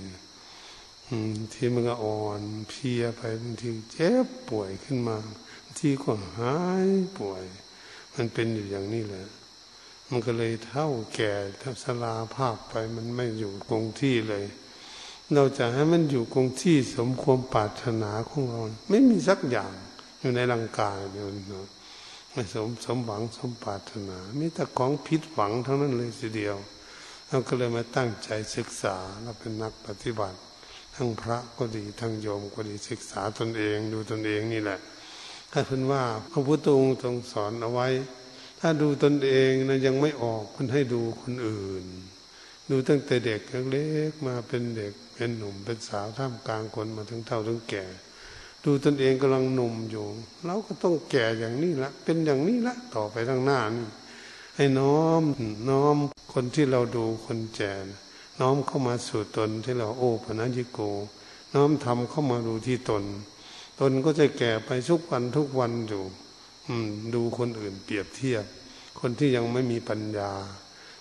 [1.53, 5.17] ทีมันก็อ่อนเพียไปบางทีเจ็บป่วยขึ้นมา
[5.63, 6.87] บางทีก็หาย
[7.19, 7.43] ป่วย
[8.15, 9.25] มันเป็นอยู่อย่างนี้แหละ
[10.13, 14.45] มันก็เลยเท่าแก่ทัศลาภาพไปมันไม่อยู่คงที่เลย
[15.33, 19.73] เราจะให้มันอยู่คงที่สมความปรารถนาของเรา ไม่มีสักอย่าง
[20.19, 21.67] อยู่ในร่างกายเดียวนะ
[22.31, 26.57] ไม่สมสมหวังสมปรารถนามีแต่ของผิดหวังทั้งนั้นเลยทีเดียว
[27.27, 30.39] เราก็เลยมาตั้งใจศึกษาเราเป็นนักปฏิบัติ
[30.95, 34.79] ทั้งพระก็ดีทั้งโยมก็ดีศึกษาตนเองดูตนเองนี่แหละ
[35.51, 37.87] ถ้าเพิ่นว่าพระพุทธองค์ทรงสอนเอาไว้
[38.63, 41.85] ถ้าดูตนเองนะยังไม่ออกมันให้ดูคนอื่น
[42.69, 47.85] ดูตั้งแต่เด็กเล็กมาเป็นเด็กเป็นหนุ่มเป็นสาวท่ามกลางคนมาถึงเท่าถึงแก่
[48.65, 50.05] ดูตนเองกำลังหนุ่มอยู่
[50.45, 53.87] เราก็ต้องแก่อย่างนี้ละเป็นอย่างนี้ละต่อไปข้างหน้านี่
[54.55, 55.23] ให้น้อม
[55.69, 55.97] น้อม
[56.33, 57.73] คนที่เราดูคนแก่
[58.39, 60.79] น้อมเข้ามาสู่ตนที่เราโอ้ปนัญญิโก
[61.53, 63.03] น้อมทำเข้ามาดูที่ตน
[63.79, 66.03] ตนก็จะแก่ไปทุกวันทุกวันอยู่
[67.15, 68.45] ดูคนอื่นเปรียบเทียบ
[68.99, 70.31] คนที่ยังไม่มีปัญญา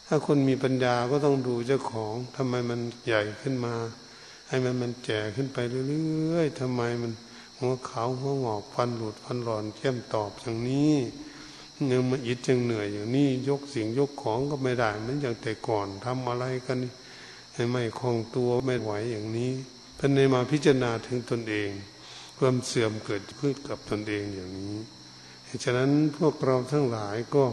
[0.06, 3.74] ถ้าคนมีปัญญาก็ต้องดูเจ้าของทำไมมันใหญ่ขึ้นมา
[4.48, 7.12] ให้มันมันแก่ขึ้นไปเรื่อยๆทำไมมัน
[7.58, 10.94] หัวขาวหัวงอกฟันหลุดฟันหลอนเข้มตอบอย่างนี้
[11.90, 16.78] ยังมาอิดจังเหนื่อยอย่างนี้ยกสิ่งยกของก็ไม่ได้เหมือนอย่างแต่ก่อนทำอะไรกัน
[17.54, 19.52] ให้ไม่คล่องตัวไม่ไหวอย่างนี้
[19.98, 21.70] ท่านในมาพิจารณาถึงตนเอง
[22.38, 24.76] ความเสื่อมเกิดขึ้นกับตนเองอย่างนี้
[25.64, 27.44] ฉะนั้นพวกเราทั้งหลายก็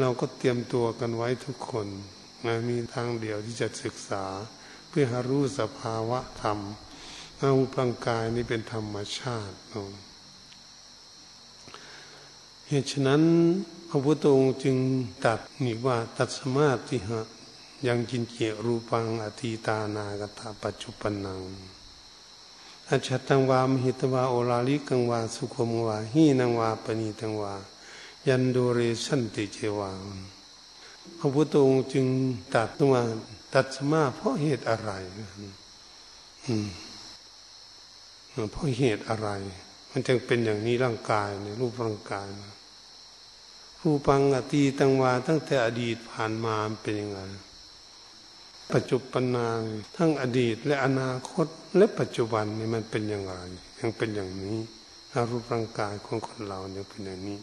[0.00, 1.86] เราก็เตรียมตัวกันไว้ทุกคน
[2.68, 4.24] มีทางเดียวที่จะศึกษา
[4.88, 6.58] เพื่อหารู้สภาวะธรรม
[7.40, 9.56] อาวุร่างกายนี่เป็นธรรมชาติ
[12.68, 13.22] เหตุฉะนั้น
[13.88, 14.76] พระพุทธองค์จึง
[15.24, 17.20] ตัดนี่ว่าตัดสมาธิหะ
[17.86, 21.42] ยังกินเกียรูปังอธิตานากตาปัจจุปนัง
[22.90, 27.54] อาชัตังวามหิตวาโอลาลิกังวาสุขมวาหีนังวาปณีตังวา
[28.26, 29.90] ยันโดเรสันติเจวา
[31.18, 32.06] พระพุทธองค์จึง
[32.54, 33.02] ตัดว่า
[33.54, 34.90] ตัดสมาเพราะเหตุอะไร
[36.46, 36.54] อื
[38.52, 39.28] เพราะเหตุอะไร
[39.90, 42.28] มันจึงเป็นอย่างนี้ร่างกายในรูปร่างกาย
[43.80, 47.20] รูปังอตีตังวาตั้งแต่อดีตผ่านมาเป็นยังไง
[48.72, 49.48] ปัจจุบันนา
[49.96, 53.32] ทั้งอดีตและอนาคตและปัจจุบันนี่มันเป็นอย่างไร
[53.78, 54.56] ยังเป็นอย่างนี้
[55.30, 57.38] รูปร่างกายของคนเราเนี่ยเป็นอย่างนี้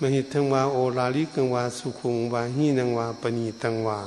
[0.00, 4.00] มหิตังวาโอลาลิกังวาสุขุงวาหีนังวาปณีตังวา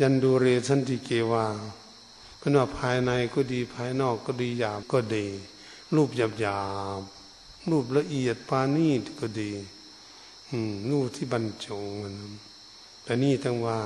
[0.00, 1.46] ยันดูเรสันติเกวา
[2.38, 5.26] เป็นว่าภายในก็ดีภายนอกก็ดีหยาบก็ดี
[5.94, 6.60] รูปหยาบหยา
[7.00, 7.02] บ
[7.70, 8.88] รูปละเอียดปานี
[9.20, 9.50] ก็ดี
[10.50, 12.14] อืมรูปที่บรรจงมัน
[13.08, 13.78] ปนีตังวา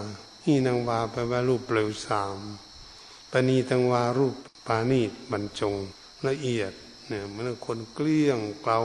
[0.45, 2.39] นี่นางวาแปลว่ารูปเปลวสาม
[3.31, 4.35] ปณีตังวารูป
[4.67, 5.75] ปานีตบรรจง
[6.27, 6.73] ละเอียด
[7.09, 8.79] เนี่ยมันคนเกลี้ยงเกลา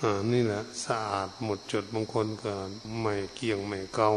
[0.00, 2.52] อ่านี่แหละสะอาดหมดจดบางคนก็
[3.00, 4.10] ไม่เกี่ยงไม่เกา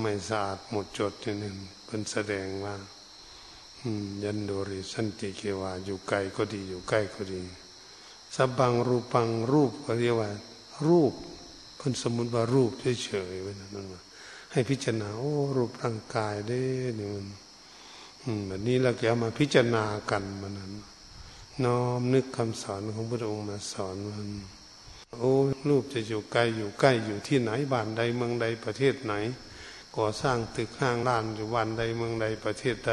[0.00, 1.12] ไม่สะอาดหมดจด
[1.42, 1.52] นี่
[1.86, 2.74] เป็นแสดงว่า
[4.22, 7.40] ยันโดริสันติเกวาอยู่ไกลก็ดีอยู่ใกล้ก็ดี
[8.34, 10.30] สับบังรูปังรูปก็เรียกว่า
[10.86, 11.12] รูป
[11.80, 12.70] คนสมมุติว่ารูป
[13.04, 14.02] เฉยๆไว้นั่นว่า
[14.52, 16.60] ให้พิจารณาโอ้รูปร่างกายได้
[17.00, 17.26] นี่มัน
[18.46, 20.72] แบบนี้เราจะมาพิจารณากันมันนั้น
[21.64, 24.28] น้อมนึกคำสอนของพระองค์มาสอนมัน
[25.18, 25.34] โอ้
[25.68, 29.14] รูปจะอยู่ไกลอยู่ใกล้อยู่ที่ไหนบ้านใดเมืองใดประเทศไหน
[29.96, 32.92] ก่อสร้างตึกห้างร้านอยู่วันใดเมืองใดประเทศใด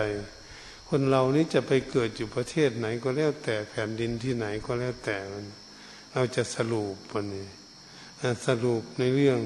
[0.88, 5.46] คนเรานี้จะไปเกิดอยู่ประเทศไหนก็แล้วแต่แผ่นดินที่ไหนก็แล้วแต่มัน
[6.14, 7.48] เราจะสรุปวันนี้
[8.48, 9.40] สรุปในเรื่อง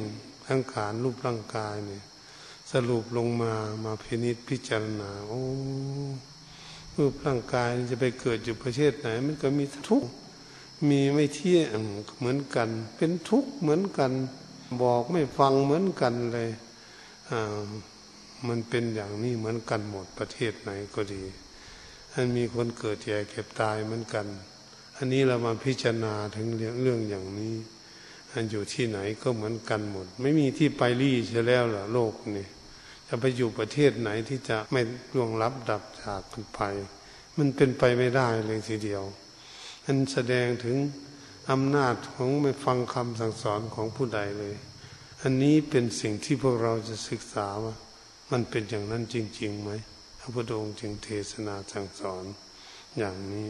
[0.51, 2.03] ทั้งขานรูปร่างกายเนี่ย
[2.71, 3.53] สรุปลงมา
[3.85, 5.43] มาพินิจพิจารณาโอ้
[6.97, 10.09] รูปร่างกายจะไปเกิดอยู่ประเทศไหน มันก็มีทุกข์
[10.89, 11.81] มีไม่เที่ยง
[12.17, 14.11] เหมือนกัน เป็นทุกข์เหมือนกัน
[14.81, 16.49] บอกไม่ฟังเหมือนกันเลย
[17.29, 17.65] อ่า
[18.47, 21.23] มันเป็นอย่างนี้เหมือนกันหมดประเทศไหนก็ดี
[22.13, 24.27] อันมีคนเกิดแก่เก็บตายเหมือนกัน
[24.97, 26.47] อันนี้เรามาพิจารณาถึง
[26.81, 27.55] เรื่องอย่างนี้
[28.34, 32.48] อันอยู่ที่ไหนก็เหมือนกันหมด ไม่มีที่ไปรี่ใช่แล้วหรอโลกนี่
[33.08, 34.82] จะไปอยู่ประเทศไหนที่จะไม่
[35.13, 36.60] ล่วงลับดับจากกันไป
[37.38, 39.04] มันเป็นไปไม่ได้เลยทีเดียว
[39.86, 40.78] อันแสดงถึง
[41.52, 44.56] อำนาจของไม่ฟังคำสั่งสอนของผู้ใดเลย
[45.22, 47.76] อันนี้เป็นสิ่งที่พวกเราจะศึกษาว่า
[48.32, 49.70] มันเป็นอย่างนั้นจริงๆไหม
[50.20, 52.24] พระพุทธองค์จึงเทศนาสั่งสอน
[52.98, 53.50] อย่างนี้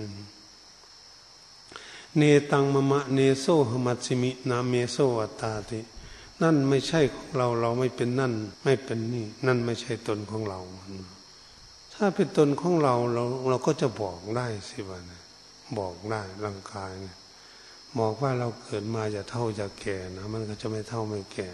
[2.17, 5.80] เนตังมะมะเนโซหมัตสิมินาเมโซอัตตาติ
[6.41, 10.60] นั่นไม่ใช่ของเราเราไม่เป็นนั่น ไม่เป็นนี่ นั่นไม่ใช่ตนของเรา
[11.93, 15.21] ถ้าเป็นตนของเราเราเราก็จะบอกได้สิวะนะ
[15.78, 17.17] บอกได้ร่างกายเนี่ย
[18.00, 21.50] บอกว่าเราเกิดมาจะเท่าจะแก่นะมันก็จะไม่เท่าไม่แก่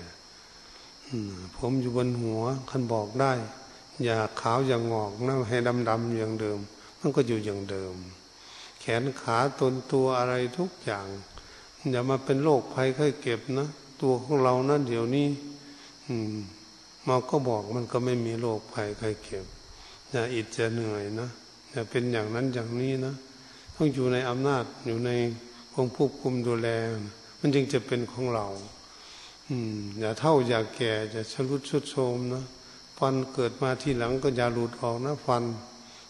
[1.58, 3.34] ผมอยู่บนหัวคันบอกได้
[4.04, 6.60] อย่าขาวอย่างงอกนะให้ดำดำอย่างเดิม
[7.00, 7.96] มันก็อยู่อย่างเดิม
[9.02, 11.08] นขาตนตัวอะไรทุกอย่าง
[11.91, 13.67] อย่ามาเป็นโรคภัยไข้เก็บนะ
[14.02, 15.28] ตัวของเรานะเดี๋ยวนี้
[16.08, 16.36] อืม
[17.08, 19.45] มาก็บอกมันก็ไม่มีโรคภัยไข้เก็บ
[20.12, 21.30] อย่าอิดจะเหนื่อยนะ
[21.71, 23.13] อย่าเป็นอย่างนั้นอย่างนี้นะ
[23.76, 25.12] ต้องอยู่ในอำนาจอยู่ใน
[25.80, 26.67] องควบคุมดูแล
[27.39, 28.47] มันจึงจะเป็นของเรา
[29.50, 32.43] อืม อย่าเท่าอย่าแก่จะชรุดชุดโทมนะ
[32.97, 35.43] ฟันเกิดมาที่หลังก็อย่าหลุดออกนะฟัน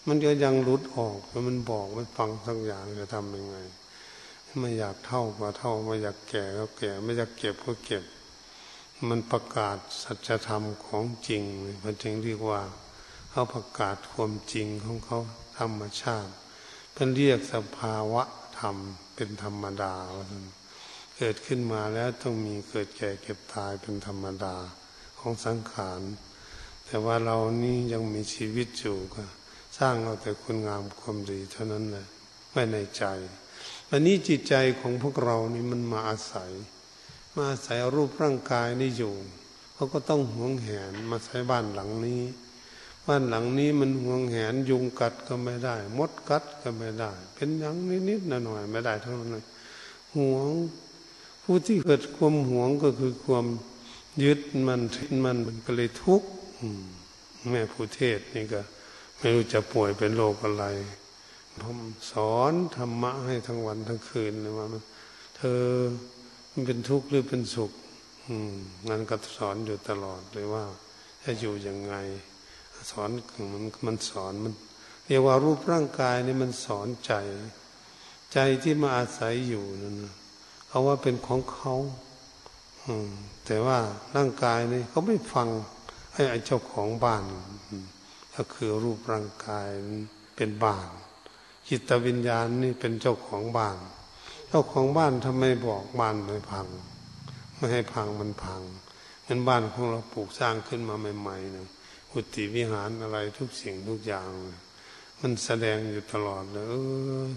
[0.08, 3.58] มันก็ยังหลุดออกแล้วมันบอกไม่ฟังสักอย่างจะทำยังไง
[4.60, 8.04] ไม่อยากเท่าก็เท่าไม่อยากแก่ก็แก่ ไม่อยากเก็บก็เก็บ
[9.10, 11.44] มันประกาศสัจธรรมของจริง
[11.84, 12.62] มันจึงเรียกว่า
[13.30, 15.20] เขาประกาศความจริงของเขา
[15.60, 16.32] ธรรมชาติ
[16.94, 18.24] เป็นเรียกสภาวะ
[18.60, 18.76] ธรรม
[19.16, 19.94] เป็นธรรมดา
[21.18, 24.56] เกิดขึ้นมาแล้วต้องมีเกิดแก่เก็บตายเป็นธรรมดา
[25.20, 26.02] ของสังขาร
[26.86, 29.24] แต่ว่าเรานี่ยังมีชีวิตอยู่ก็
[29.78, 32.06] สร้างเอาแต่คุณงามความดีเท่านั้นแหละ
[32.52, 33.04] ไม่ในใจ
[33.90, 36.52] วันนี้จิตใจของพวกเรานี่มันมาอาศัย
[37.36, 39.14] มาอาศัยรูปร่างกายนี่อยู่
[39.74, 42.22] เขาก็ต้องหวงแหนมาใช้บ้านหลังนี้
[43.08, 47.76] บ้านหลังนี้มันห่วงแหนยุงกัดก็ไม่ได้ มดกัดก็ไม่ได้ เป็นอย่าง
[48.10, 49.46] นิดๆหน่อยๆไม่ได้เท่านั้นเลย
[50.16, 50.50] ห่วง
[51.44, 53.46] ผู้ที่เกิดความห่วงก็คือความ
[54.24, 56.28] ยึดมันทิ้นมันมันก็เลยทุกข์
[57.52, 58.62] แม่ผู้เทศนี่ก็
[59.20, 60.66] ไม่รู้จะป่วยเป็นโรคอะไร
[61.62, 61.80] ผม
[62.12, 64.68] สอนธรรมะให้ทั้งวันทั้งคืนเลยว่า
[65.38, 65.62] เธอ
[66.52, 67.72] มันเป็นทุกข์หรือเป็นสุข
[68.28, 68.54] อืม
[68.90, 70.64] งั้นก็สอนอยู่ตลอดเลยว่า
[71.24, 71.96] จะอยู่ยังไง
[72.92, 73.10] สอน
[73.54, 74.54] มันมันสอนมัน
[75.08, 77.14] เรียกว่ารูปร่างกายนี่มันสอนใจ
[78.34, 79.96] ใจที่มาอาศัยอยู่นั่น
[80.68, 81.74] เขาว่าเป็นของเขา
[82.86, 83.10] อืม
[83.46, 83.78] แต่ว่า
[84.16, 85.48] ร่างกายนี่เขาไม่ฟัง
[86.14, 87.24] ให้เจ้าของบ้าน
[88.38, 89.68] ก็คือรูปร่างกาย
[90.36, 90.88] เป็นบ้าน
[91.70, 93.78] จิตวิญญาณนี่เป็นเจ้าของบ้าน
[94.48, 96.68] เจ้าของบ้านทำไมบอกบ้านไม่พัง
[97.56, 98.62] ไม่ให้พังมันพัง
[99.24, 104.30] เงินบ้านของเราปลูกสร้างขึ้นมาใหม่ๆนึงุติวิหารอะไรทุกสิ่งทุกอย่าง
[105.22, 107.30] มันแสดงอยู่ตลอดเลย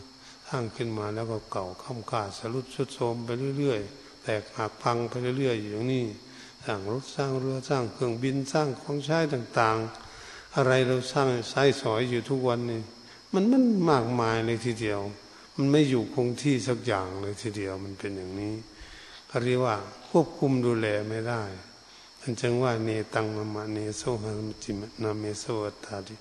[0.48, 6.04] สร้างขึ้นมาแล้วก็เก่าข้ามขาดสรุดชุดโทมไปเรื่อยๆ แตกหักพังไปเรื่อยๆอย่างนี้
[6.64, 10.09] สร้างรถสร้างเรือสร้างเครื่องบินสร้างของใช้ต่างๆ
[10.56, 12.80] อะไรเราสร้างใช้สอยอยู่ทุกวันนี่
[13.32, 15.00] มันมันมากมายเลยทีเดียว
[15.56, 18.54] มันไม่อยู่คงที่สักอย่างเลยทีเดียวมันเป็นอย่างนี้
[19.44, 19.76] เรียกว่า
[20.08, 21.42] ควบคุมดูแลไม่ได้
[22.20, 26.14] อันจึงว่าเนตังมะมะเนโซหัมจิมนาเมโซอัตตาดิ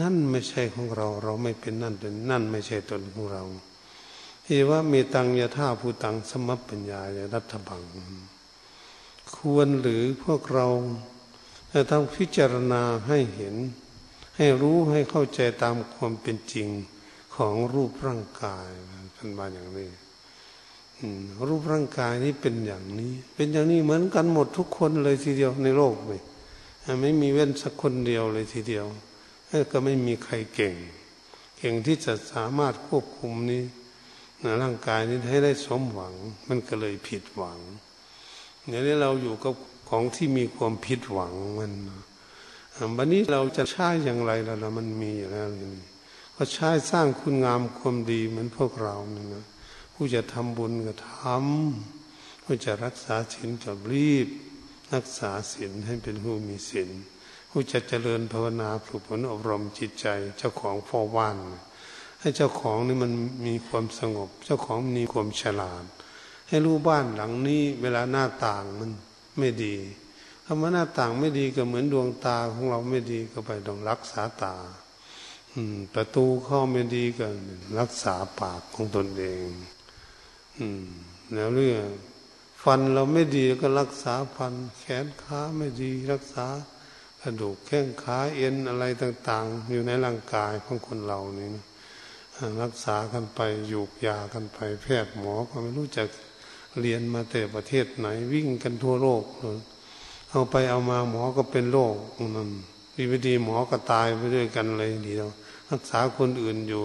[0.00, 3.42] นั่นไม่ใช่ของเรา เราไม่เป็นนั่นเป็นนั่นไม่ใช่ตนของเรา
[4.44, 7.82] เอว่าเมตังยะท่าภูตังสมัปปัญญายรัฐบัง
[9.36, 10.66] ควรหรือพวกเรา
[11.72, 13.54] จะต้องพิจารณาให้เห็น
[14.36, 16.68] ให้รู้ให้เข้าใจตามความเป็นจริง
[17.34, 18.68] ของรูปร่างกาย
[19.14, 19.90] เป็นมาอย่างนี้
[21.48, 26.22] รูปร่างกายนี้เป็นอย่างนี้ เป็นอย่างนี้เหมือนกันหมดทุกคนเลยทีเดียวในโลกเลย
[27.00, 28.86] ไม่มีเว้นสักคนเดียวเลยทีเดียว
[29.72, 30.74] ก็ไม่มีใครเก่ง
[31.58, 33.62] เก่งที่จะสามารถควบคุมนี้
[34.62, 36.14] ร่างกายนี้ให้ได้สมหวัง
[36.48, 37.58] มันก็เลยผิดหวัง
[38.68, 39.52] อย่างนี้เราอยู่กับ
[39.94, 41.72] ของที่มีความผิดหวังมัน
[42.96, 45.46] วันนี้เราจะใช้อย่างไรแล้วมันมีอยู่แล้ว
[46.36, 49.44] ก็ใช้สร้างคุณงามความดีเหมือนพวกเรานี่นะ
[49.94, 54.28] ผู้จะทำบุญก็ทำผู้จะรักษาศีลก็รีบ
[54.94, 56.90] รักษาศีลให้เป็นผู้มีศีล
[57.50, 60.06] ผู้จะเจริญภาวนาฝึกฝนอบรมจิตใจ
[60.38, 61.38] เจ้าของพ่อว่าน
[62.20, 63.12] ให้เจ้าของนี่มัน
[63.46, 65.84] มีความสงบ เจ้าของมีความฉลาด
[66.48, 68.90] ให้รู้บ้านหลังนี้เวลาหน้าต่างมัน
[69.38, 69.74] ไม่ดี
[70.46, 74.56] คำว่าหน้าต่างไม่ดีก็เหมือนดวงตาของเราไม่ดีก็ไปต้องรักษาตา
[75.94, 77.26] ประตูข้าไม่ดีก็
[77.80, 79.46] รักษาปากของตนเอง
[80.58, 80.86] อืม
[81.34, 81.82] แล้วเรื่อง
[82.62, 86.46] ฟันเราไม่ดีก็รักษาฟัน แขนขาไม่ดี รักษา
[87.20, 91.64] กระดูกแข้งขาเอ็นอะไรต่าง ๆ อยู่ในร่างกายของคนเรานี่นะ
[92.62, 96.08] รักษากันไปอยู่ยากันไป แพทย์หมอก็ไม่รู้จัก
[96.80, 99.24] เรียนมาแต่ประเทศไหน วิ่งกันทั่วโลก
[100.30, 101.96] เอาไปเอามาหมอก็เป็นโรค
[102.36, 102.50] นั่น
[102.94, 105.32] ดีไม่ดีหมอก็ตายไปด้วยกันเลยดีแล้ว
[105.70, 106.82] รักษาคนอื่นอยู่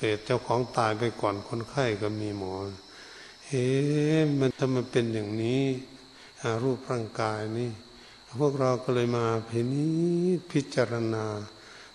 [0.00, 2.54] เหตุเจ้าของตายไปก่อนคนไข้ก็มีหมอ
[3.46, 3.66] เฮ้
[4.38, 5.62] มันทำไมเป็นอย่างนี้
[6.62, 7.70] รูปร่างกายนี่
[8.40, 9.86] พวกเราก็เลยมาพินิ
[10.36, 11.24] จพิจารณา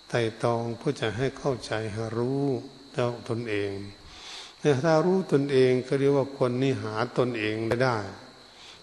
[0.08, 2.44] ไต่ตองเพื่อจะให้เข้าใจหารู้
[2.92, 3.72] เจ้าตนเอง
[4.84, 7.96] ถ้ารู้ตนเองก็เรียกว่าคนนี้หาตนเองไม่ได้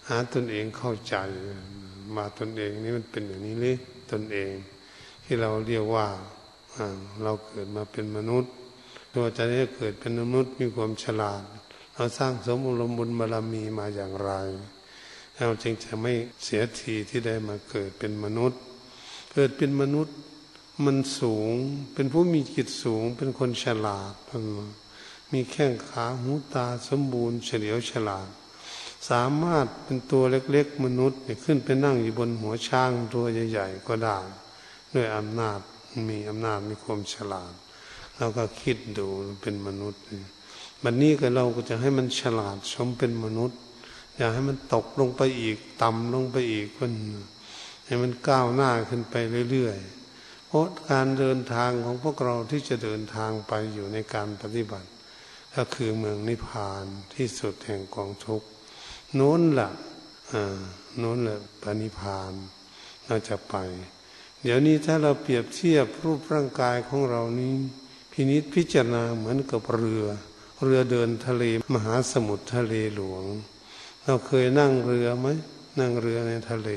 [0.08, 1.16] หาตนเองเข้าใจ
[2.16, 3.76] มาตนเองนี่มันเป็นอย่างนี้เลย
[4.10, 4.50] ตนเอง
[5.24, 6.06] ที่เราเรียกว่า
[7.22, 8.52] เราเกิดมาเป็นมนุษย์
[9.14, 11.42] ตัวจะได้เกิดเป็นมนุษย์มีความฉลาด
[11.94, 14.30] เราสร้างสมบุญบุญบารมีมาอย่างไร
[15.34, 16.12] เราจึงจะไม่
[16.44, 18.60] เสียทีที่ได้มาเกิดเป็นมนุษย์
[19.32, 20.14] เกิดเป็นมนุษย์
[20.84, 21.52] มันสูง
[21.94, 24.54] เป็นผู้มีจิตสูง เป็นคนฉลาดมี
[25.32, 28.28] มีแข้งขาหูตาสมบูรณ์เฉลียวฉลาด
[29.08, 34.18] สามารถเป็นตัวเล็กๆ มนุษย์ขึ้นไปนั่งอยู่บนหัวช้างตัวใหญ่ๆ ก็ได้
[34.94, 35.60] ด้วยอำนาจ
[36.08, 37.52] มีอำนาจมีความฉลาด
[38.16, 39.06] เราก็คิดดู
[39.42, 40.02] เป็นมนุษย์
[40.82, 43.58] บันนี้ก็เราก็จะให้มันฉลาดสมเป็นมนุษย์
[44.16, 46.92] อย่าให้มันตกลงไปอีกต่ำลงไปอีกมัน
[47.84, 49.14] ให้มันก้าวหน้าขึ้นไป
[49.50, 54.88] เรื่อยๆเพราะการเดินทางของพวกเราที่จะเดินทางไปอยู่ในการปฏิบัติ
[55.60, 58.42] ก็คือเมืองนิพพานที่สุดแห่งกองทุก
[59.14, 59.70] โน้นละ่ะ
[60.98, 62.32] โน้นละปณิพาน
[63.06, 63.54] เราจะไป
[64.42, 67.54] เดี๋ยวนี้ถ้าเราเปรียบเทียบรูปร่างกายของเรานี้
[68.12, 70.04] พินิษพิจารณาเหมือนกับเรือ
[70.64, 71.44] เรือเดินทะเล
[71.74, 73.24] มหาสมุทรทะเลหลวง
[74.04, 75.28] เราเคยนั่งเรือไหม
[75.80, 76.70] นั่งเรือในทะเล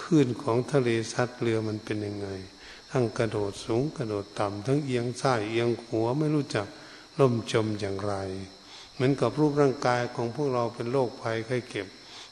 [0.00, 2.28] คลื่นของทะเลซัดเรือมันเป็นยังไง
[2.90, 6.68] ทั้งกระโดดสูงกระโดดต่ำทั้งเอียงซ้ายเอียงหัวไม่รู้จัก
[7.20, 8.14] ล่มจมอย่างไร
[8.94, 11.86] เหมือนกับรูปร่างกายของพวกเราเป็นโรคภัยไข้เก็บ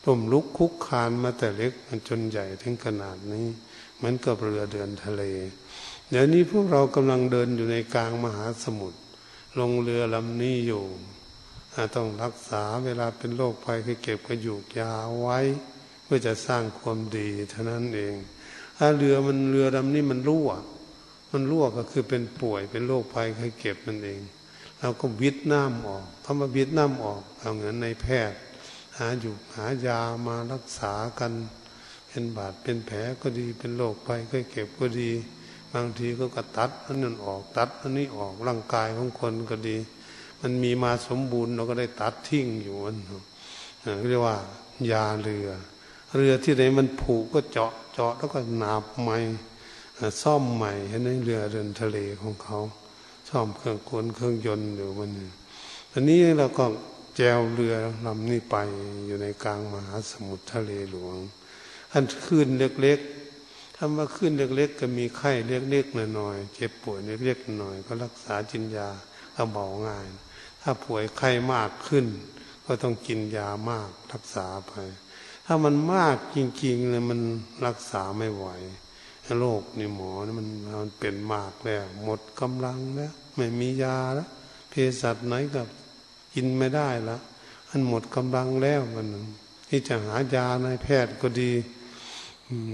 [0.07, 1.73] ล่มลุกคุกคานมาแต่เล็ก
[2.09, 3.47] จนใหญ่ถึงขนาดนี้
[3.97, 5.23] เหมือนกับเรือเดินทะเล
[6.11, 8.99] เดี๋ยวนี้พวกเรากำลังเดินอยู่ในกลางมหาสมุทร
[9.59, 10.85] ลงเรือลำนี้อยู่
[11.97, 15.38] ต้องรักษาเวลาเป็นโรคภัยคือเก็บกระยูกยาไว้
[16.05, 18.14] เพื่อจะสร้างความดีเท่านั้นเอง
[18.79, 20.51] ถ้าเรือมันเรือลำนี้มันรั่ว
[21.33, 24.21] มันรั่วก็คือเป็นป่วยเป็นโรคภัยคือเก็บมันเอง
[24.81, 28.38] เราก็วิดน้ำออกคำว่าวิดน้ำออกเอาเงินในแพทย์
[28.99, 31.33] หาอยู่หายามารักษากัน
[32.09, 35.11] เป็นบาดเป็นแผลก็ดีเป็นโรคภัยก็เก็บก็ดี
[35.73, 39.77] บางทีก็กระตัดอันนั้นออกตัดอันนี้ออกร่างกายของคนก็ดี
[40.40, 42.97] มันมีมาสมบูรณ์เราก็ได้ตัดทิ้งอยู่อัน
[44.09, 44.37] เรียกว่า
[44.90, 45.49] ยาเรือ
[46.16, 49.19] เรือที่ไหนมันผุก็เจาะเจาะแล้วก็หนาบใหม่
[50.23, 52.59] ซ่อมใหม่เห็นเรือเดินทะเลของเขา
[53.31, 55.11] ซ่อมเครื่องกลเครื่องยนต์อยู่มัน
[55.93, 56.64] อันนี้เราก็
[57.16, 57.75] แจวเรือ
[58.07, 58.57] ลำนี้ไป
[59.07, 61.16] อยู่ในกลางมหาสมุทรทะเลหลวง
[61.93, 68.88] อันขึ้นเล็กๆถ้ามาขึ้นเล็กๆ ก็มีไข้เล็กๆหน่อยๆเจ็บป่วยเล็กๆหน่อยก็รักษาจินยา
[69.37, 70.07] ก็เบาง่าย
[70.62, 72.07] ถ้าป่วยไข้มากขึ้น
[72.64, 74.73] ก็ต้องกินยามากรักษาไป
[75.47, 77.21] ถ้ามันมากจริงๆเลยมัน
[77.66, 78.47] รักษาไม่ไหว
[79.38, 80.49] โรคนี่หมอนี่มัน
[80.81, 84.29] มันเป็นมากแล้ว หมดกำลังแล้วไม่มียาแล้ว
[84.71, 85.66] เภสัชไหนกับ
[86.35, 87.19] กินไม่ได้ละ
[87.69, 89.09] มันหมดกำลังแล้วมัน
[89.69, 91.53] ที่จะหายาในแพทย์ก็ดี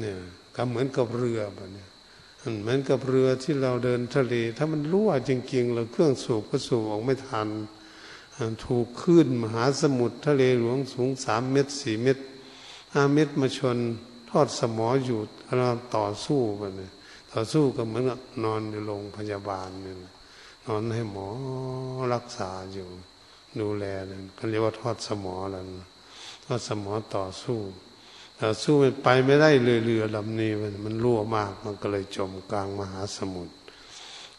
[0.00, 0.18] เนี่ย
[0.54, 1.86] ก็เหมือนกับเรือแบบนี้
[2.62, 7.48] เหมือนกับเรือที่เราเดินทะเล ถ้ามันรั่วจริงๆเราเครื่องสูบก็สูบออกไม่ทัน
[8.64, 12.24] ถูกขึ้นมหาสมุทรทะเลหลวงสูงสามเมตรสี่เมตร
[12.92, 13.78] ห้าเมตรมาชน
[14.30, 15.18] ทอดสมออยู่
[15.56, 16.92] เราต่อสู้กันเนี่ย
[17.32, 18.04] ต่อสู้ก็เหมือน
[18.44, 19.96] นอนในโรงพยาบาลเนี่ย
[20.66, 21.28] นอนให้หมอ
[22.14, 22.88] รักษาอยู่
[23.60, 25.62] ดูแลเลยเขาเรียกว่าทอดสมอแล้ว
[26.44, 27.58] ทอดสมอต่อสู้
[28.42, 33.54] ต่อสู้มันไปไม่ได้เลยเรือลำนี้มันมันรั่วมากมันก็เลยจมกลางมหาสมุทร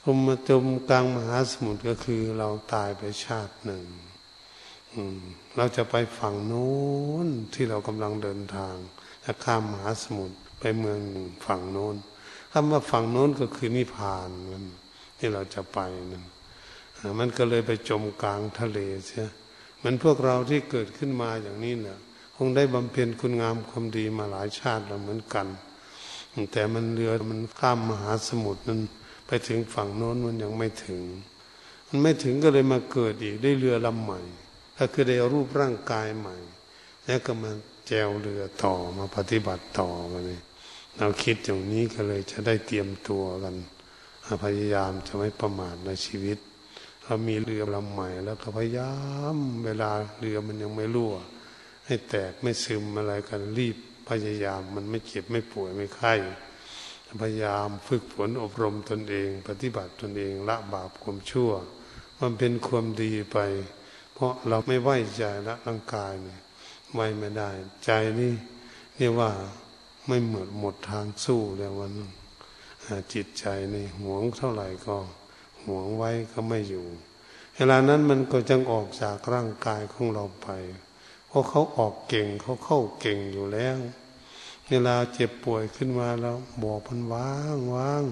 [0.01, 3.85] พอมาจมกลางมหาสมุทรก็คือเราตายไปชาติหนึ่ง
[5.55, 6.71] เราจะไปฝั่งโน้
[7.25, 8.75] นที่เรากำลังเดินทาง
[9.43, 10.99] ข้ามมหาสมุทรไปเมือง
[11.45, 11.95] ฝั่งโน้น
[12.51, 14.63] คำว่าฝั่งโน้นก็คือนิพพานมัน
[15.17, 15.79] ที่เราจะไป
[16.11, 16.23] นั่น
[17.19, 19.27] มันก็เลยไปจมกลางทะเลเสีย
[19.77, 21.97] เหมือนพวกเราที่เกิดขึ้นมาอย่างนี้เนี่ย
[22.35, 25.47] คงได้บำเพ็ญคุณงามความดีมาหลายชาติแล้วเหมือนกัน
[26.53, 28.81] แต่มันเรือมันข้ามมหาสมุทรนั้น
[29.27, 31.01] ไปถึงฝั่งโน้นมันยังไม่ถึง
[31.87, 34.19] มันไม่ถึงก็เลยมาเกิดอีกได้เรือลำใหม่
[34.77, 36.35] ก็คือได้รูปร่างกายใหม่
[37.05, 37.51] แล้วก็มา
[37.87, 40.39] แจวเรือต่อมาปฏิบัติต่อมาเลย
[40.97, 43.55] เราคิดอย่างนี้ก็เลยจะได้เตรียมตัวกัน
[44.45, 46.37] พยายามจะไม่ประมาทในชีวิต
[47.03, 48.93] เรามีเรือลำใหม่ แล้วก็พยายา
[49.35, 51.15] มเวลาเรือมันยังไม่รั่ว
[51.85, 53.77] ให้แตกไม่ซึมอะไรกันรีบ
[54.09, 56.13] พยายามมันไม่เจ็บไม่ป่วยไม่ไข้
[57.23, 61.51] พยายามฝึกฝนอบรมตนเอง ปฏิบัติตนเองละบาปความชั่ว
[62.19, 63.37] มันเป็นความดีไป
[64.13, 66.41] เพราะเราไม่ไหวใจละร่างกายเนี่ย
[66.93, 67.49] ไหวไม่ได้
[67.83, 68.33] ใจนี่
[68.97, 69.31] เรียกว่า
[70.07, 71.91] ไม่หมดหมดทางสู้แล้ววัน
[73.13, 74.97] จิตใจนี่หวงเท่าไหร่ก็
[75.65, 76.85] หวงไว้ก็ไม่อยู่
[77.55, 80.49] เวลานั้นมันก็จึงออกจากร่างกายของเราไป
[81.27, 83.77] เพราะเขาออกเก่งเขาเข้าเก่งอยู่แล้ว
[84.69, 88.03] เวลาเจ็บป่วยขึ้นมาแล้ว บอกมันว่างว่าง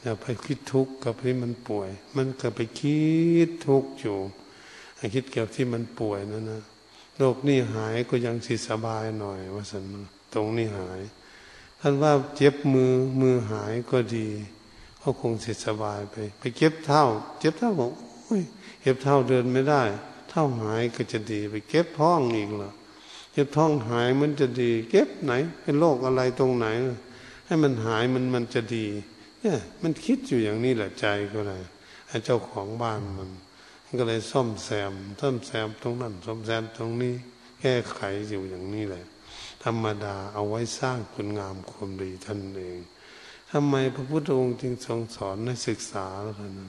[0.00, 3.00] อย่าไปคิดทุกข์กับที่มันป่วย มันก็ไปคิ
[3.46, 4.18] ดทุกข์อยู่
[5.14, 6.62] คิดเกี่ยวที่มันป่วยนั่นนะ
[7.22, 9.84] โรคนี่หายก็ยังสิสบายหน่อยว่าสัน
[10.34, 11.00] ตรงนี้หาย
[11.80, 14.28] ท่านว่าเจ็บมือมือหายก็ดี
[14.98, 17.02] เขาคงสร็จสบายไป ไปเก็บเท้า
[17.40, 17.90] เจ็บเท้าบอก
[18.24, 18.42] โอ้ย
[18.82, 19.82] เก็บเท้าเดินไม่ได้
[20.28, 22.72] เท้าหายก็จะดี ไปเก็บท้องอีกละ
[23.32, 26.66] เก็บท้องหายมันจะดี เก็บไหนเป็นโรคอะไรตรงไหน
[27.46, 28.86] ให้มันหายมันมันจะดี
[29.40, 31.62] เนี่ย มันคิดอยู่อย่างนี้แหละใจก็เลย
[32.24, 33.30] เจ้าของบ้านมัน
[33.98, 37.14] ก็เลยซ่อมแซมซ่อมแซมตรงนั้นซ่อมแซมตรงนี้
[37.60, 39.04] แก้ไขอยู่อย่างนี้แหละ
[39.64, 42.80] ธรรมดาเอาไว้สร้างคุณงามความดีท่านเอง
[43.50, 46.60] ทำไมพระพุทธองค์จึงทรงสอนให้ศึกษาแล้วน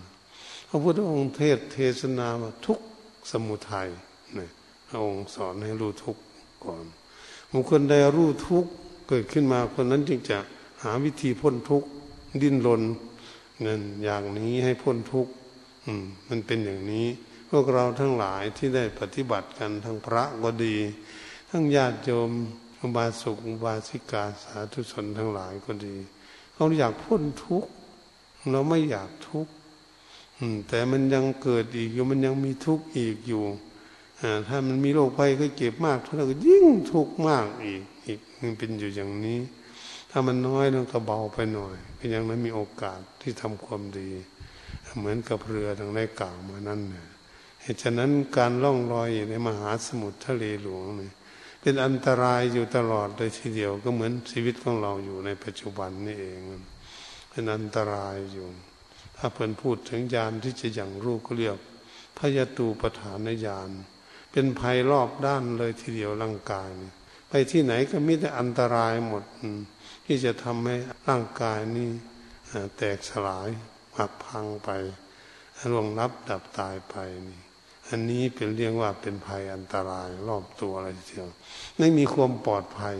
[0.69, 2.79] พระพุทธองค์เทศเทศนาว่าทุก
[3.31, 3.87] สมุทัย
[4.35, 4.49] เนี่ย
[4.87, 6.17] พระองค์สอนให้รู้ทุก
[6.65, 6.85] ก่อน
[7.51, 8.65] บุคคลใดรู้ทุก
[9.09, 10.37] เกิดขึ้นมาคนนั้นจึงจะ
[10.83, 11.83] หาวิธีพ้นทุก
[12.41, 12.81] ดิ้นรน
[13.61, 15.27] เงินอย่างนี้ให้พ้นทุก
[16.29, 17.07] มันเป็นอย่างนี้
[17.49, 20.75] พวกเราทั้งหลายที่ได้ปฏิบัติกันทั้งพระก็ดี
[21.49, 22.31] ทั้งญาติโยม
[22.81, 25.95] อุบาสกอุบาสิกาสาธุชนทั้งหลายก็ดี
[26.55, 27.71] เราอยากพ้นทุกข์
[28.51, 29.51] เราไม่อยากทุกข์
[30.67, 33.43] แต่มันยังเกิดอีกอยู่มันยังมีทุกข์อีกอยู่
[34.47, 39.39] ถ้ามันมีโรคภัยก็เจ็บมากเท่านั้นก็ยิ่งทุกข์มากอีกอีกมันเป็นอยู่อย่างนี้
[40.11, 44.09] ถ้ามันน้อยเราก็เบาไปหน่อยก็นยังไม่มีโอกาสที่ทำความดี
[44.97, 47.07] เหมือนกับเรือทางได้กล่าวมานั่นเนี่ย
[47.61, 51.13] เหตุฉะนั้นการล่องลอยในมหาสมุทรทะเลหลวงเนี่ย
[51.61, 56.41] เป็นอันตรายอยู่ตลอดเลยทีเดียวก็เหมือนชีวิตของเราอยู่ในปัจจุบันนี่เอง
[57.29, 58.47] เป็นอันตรายอยู่
[59.17, 61.57] ถ้าเพิ่นพูดถึงยานที่จะอย่างรู้ก็เรียก
[62.17, 63.69] พยตูปฐานญาณ
[64.31, 66.91] เป็นภัยรอบด้านเลยทีเดียวร่างกายนี่
[67.29, 69.23] ไปที่ไหนก็มีแต่อันตรายหมด
[70.05, 70.75] ที่จะทำให้
[71.07, 71.89] ร่างกายนี่
[72.77, 73.49] แตกสลาย
[73.97, 74.69] หักพังไป
[75.73, 76.95] ลวงรับดับตายไป
[77.27, 77.39] นี่
[77.89, 81.27] อันนี้เป็นเรียกว่าเป็นภัยอันตรายรอบตัวอะไรเทียว
[81.77, 82.95] ไม่มีความปลอดภัย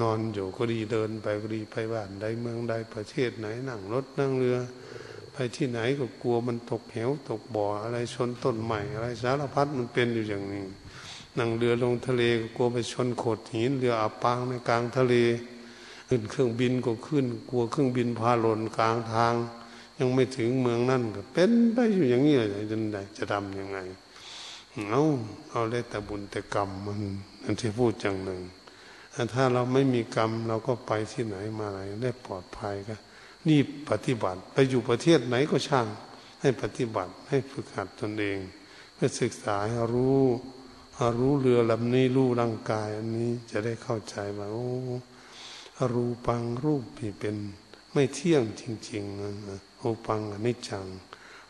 [0.00, 4.58] นอนอยู่ก็ดีเดินไปก็ดีไปบ้านใดเมืองใดประเทศไหนนั่งรถนั่งเรือ
[5.32, 10.66] ไปที่ไหนก็กลัวมันตกเหวตกบ่ออะไรชนต้นใหม่อะไรสารพัดมันเป็นอยู่อย่างนี้
[11.38, 15.14] นั่งเรือลงทะเลก็กลัวไปชนโขดหินเรืออับปางในกลางทะเล
[16.08, 19.34] ขึ้นเครื่องบินก็ขึ้น กลัวเครื่องบินพาหล่นกลางทาง
[19.98, 23.78] ยังไม่ถึงเมืองนั่นก็เป็นไปอยู่อย่างนี้เลยจะไดจะทำยังไง
[24.90, 25.02] เอา
[25.50, 27.00] เอาได้แต่บุญแต่กรรมมัน
[27.44, 28.40] อันที่พูดจังหนึ่ง
[29.34, 32.96] ถ้าเราไม่มีกรรม เราก็ไปที่ไหนมาไหนได้ปลอดภัยก็
[33.48, 33.58] นี่
[33.90, 35.86] ปฏิบัติไปอยู่ประเทศไหนก็ช่าง
[36.40, 38.38] ให้ปฏิบัติให้ฝึกหัดตนเอง
[38.94, 40.22] เพื่อศึกษาให้รู้
[41.18, 44.68] รู้เรือลำนี้รู้ร่างกายอันนี้จะได้เข้าใจว่าโอ้
[45.94, 47.36] รูปังรูปที่เป็น
[47.92, 50.86] ไม่เที่ยงจริงๆนะ รูปังอนิจจัง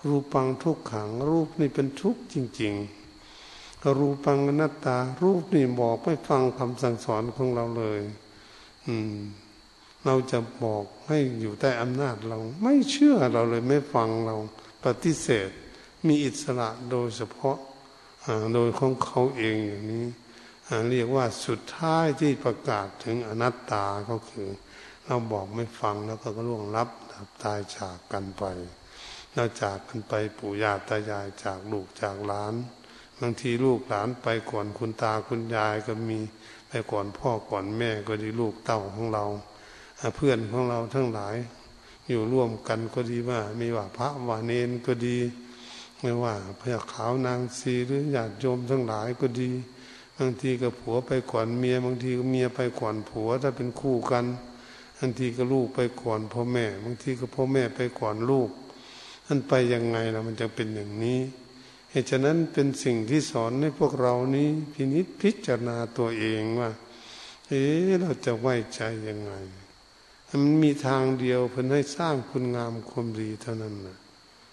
[0.07, 2.75] รูปังทุกขัง รูปนี่เป็นทุกข์จริง
[3.31, 8.01] ๆ รูปังอนัตตา รูปนี่บอกไม่ฟังคำสั่งสอนของเราเลย
[8.87, 9.17] อืม
[10.05, 14.37] เราจะบอกให้อยู่ใต้อำนาจเรา ไม่เชื่อเราเลยไม่ฟังเรา
[14.85, 15.49] ปฏิเสธ
[16.07, 17.57] มีอิสระโดยเฉพาะ
[18.55, 20.07] โดยของเขาเองอย่างนี้
[20.91, 24.49] เรียกว่าสุดท้ายที่ประกาศถึงอนัตตาก็คือ
[25.07, 26.89] เราบอกไม่ฟังแล้วก็ล่วงลับ
[27.43, 28.45] ตายจากกันไป
[29.33, 32.55] เราจากกันไปปู่ย่าตายายจากลูกจากหลาน
[33.21, 36.19] บางทีลูกหลานไปก่อนคุณตาคุณยายก็มี
[36.69, 39.25] ไปก่อนพ่อก่อนแม่ก็ดีลูกเต้าของเรา
[40.17, 41.37] เพื่อนของเราทั้งหลาย
[42.09, 45.19] อยู่ร่วมกันก็ดีว่าไม่ว่าพระวาเนนก็ดี
[46.01, 49.51] ไม่ว่าพระขาวนางซีหรือญาติโยมทั้งหลายก็ดี
[50.19, 58.51] บางทีก็ผัวไปก่อนเมียบางทีก็เมียไปก่อนผัวถ้าเป็นคู่กันางทีก็ลูกไปก่อนพ่อแม่ บางทีก็พ่อแม่ไปก่อนลูก
[59.27, 61.21] มันไปยังไงล่ะมันจะเป็นอย่างนี้
[61.91, 66.71] เหตุฉะนั้นเป็นสิ่งที่สอนให้พวกเรานี้พินิจพิจารณาตัวเองว่า
[67.49, 67.63] เอ๊
[68.01, 69.33] เราจะไว้ใจยังไง
[70.29, 73.99] มันมีทางเดียวเพื่อให้สร้างคุณงามความดีเท่านั้นนะ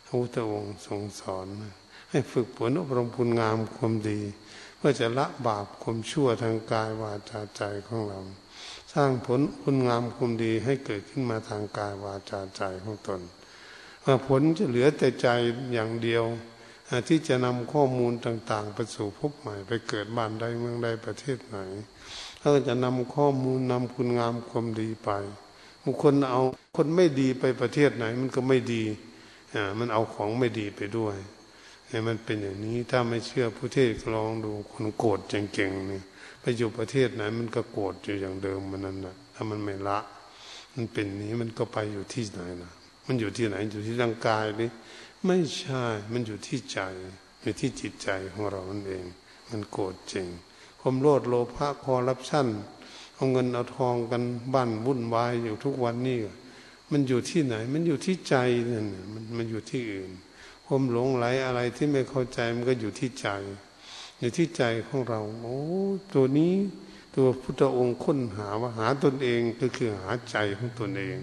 [0.06, 1.74] พระพุทธองค์ทรงสอนนะ
[2.10, 4.22] ให้ฝึกฝนอบรมคุณงามความดี
[4.78, 8.20] เพื่อจะละบาปความชั่วทางกายวาจาใจของเรา
[8.94, 13.22] สร้างผลคุณงามความดีให้เกิดขึ้นมาทางกายวาจาใจของตน
[14.28, 15.28] ผลจะเหลือแต่ใจ
[15.74, 16.24] อย่างเดียว
[17.08, 21.58] ที่จะนำข้อมูลต่าง ๆ ไปสู่พบใหม่ ไปเกิดบ้านใดเมืองใดประเทศไหน
[22.40, 25.10] เขาจะนำข้อมูลนำคุณงามความดีไป
[25.84, 26.42] บางคนเอา
[26.78, 28.84] คนไม่ดีไปประเทศไหน มันก็ไม่ดี
[29.80, 31.16] มันเอาของไม่ดีไปด้วย
[31.88, 36.04] เนี่ยมันเป็นอย่างนี้ถ้าไม่เชื่อผู้เทศลองดูคนโกรธเก่งๆเนี่ย
[36.42, 40.00] ไปอยู่ประเทศไหน มันก็โกรธอยู่อย่างเดิมมันนั่นแหละถ้ามันไม่ละ
[40.76, 42.72] มันเป็นนี้มันก็ไปอยู่ที่ไหนล่ะ
[43.08, 44.72] มันอยู่ที่ไหนอยู่ที่ร่างกายหรือ
[45.26, 45.84] ไม่ใช่
[46.14, 46.80] มันอยู่ที่ใจ
[47.42, 49.06] อยู่ที่จิตใจของเรานั่นเอง
[49.52, 50.28] มันโกรธจริง
[50.80, 52.48] ความโลดโลภะคอรับชั่น
[53.16, 54.24] เอาเงินเอาทองกัน
[54.54, 56.20] บ้านวุ่นวายอยู่ทุกวันนี้
[56.92, 58.36] มันอยู่ที่ไหน มันอยู่ที่ใจ
[58.72, 60.12] นั่นมันมันอยู่ที่อื่น
[60.66, 63.28] ความหลงไหลอะไรที่ไม่เข้าใจมันก็อยู่ที่ใจ
[64.22, 65.60] อยู่ที่ใจของเรา โอ้
[66.14, 66.54] ตัวนี้
[67.16, 71.18] ตัวพุทธองค์ค้นหาว่าหาตนเองก็คือหาใจของตนเอง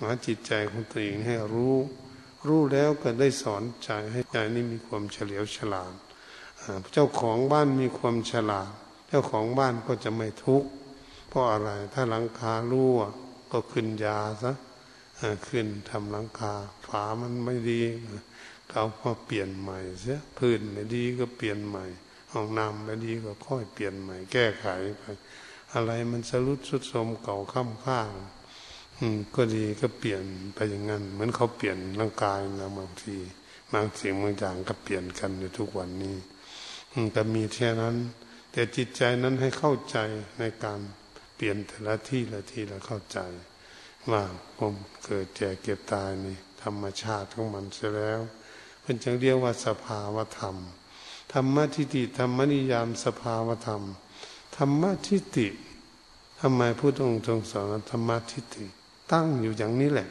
[0.00, 1.76] หาจิตใจของตัวเองให้รู้
[2.46, 5.92] รู้แล้วก็ได้สอนใจให้ใจนี้มีความเฉลียวฉลาด
[6.92, 8.70] เจ้าของบ้านมีความฉลาด
[9.08, 10.68] เจ้าของบ้านก็จะไม่ทุกข์
[11.28, 12.98] เพราะอะไรถ้าหลังคารั่ว
[13.52, 14.52] ก็ขึ้นยาซะ
[15.48, 16.52] ขึ้นทำหลังคา
[16.86, 17.82] ฝามันไม่ดี
[18.68, 21.84] เขาพอเปลี่ยนใหม่เสียพื้นไม่ดีก็เปลี่ยนใหม่
[22.36, 24.66] ห้องน้ำไม่ดีก็ค่อยเปลี่ยนใหม่แก้ไข
[24.98, 25.02] ไป
[25.74, 28.10] อะไรมันสรุดสุดสมเก่าข้ามข้าง
[29.36, 30.22] ก็ดีก็เปลี่ยน
[30.54, 33.16] ไปอย่างนั้น เหมือนเขาเปลี่ยนร่างกายนะบางที
[33.72, 36.16] บางสิ่งบางอย่างก็เปลี่ยนกันอยู่ทุกวันนี้
[37.12, 37.96] แต่มีแค่นั้น
[38.52, 39.96] แต่จิตใจนั้นให้เข้าใจ
[40.38, 40.80] ในการ
[41.36, 43.18] เปลี่ยนแต่ละที่ละที่ละเข้าใจ
[44.10, 44.22] ว่า
[44.58, 44.74] ผม
[45.04, 48.20] เกิดแก่เก็บตายนี่ธรรมชาติของมันเสียแล้ว
[48.82, 50.56] เป็นจึงเรียกว่าสภาวธรรม
[51.32, 53.82] ธรรมทิฏฐิธรรมนิยามสภาวธรรม
[54.56, 55.48] ธรรมทิฏฐิ
[56.40, 58.64] ทำไมพุทธองค์ทรงสอนธรรมทิฏฐิ
[59.12, 60.08] ตั้งอยู่อย่างนี้แหละ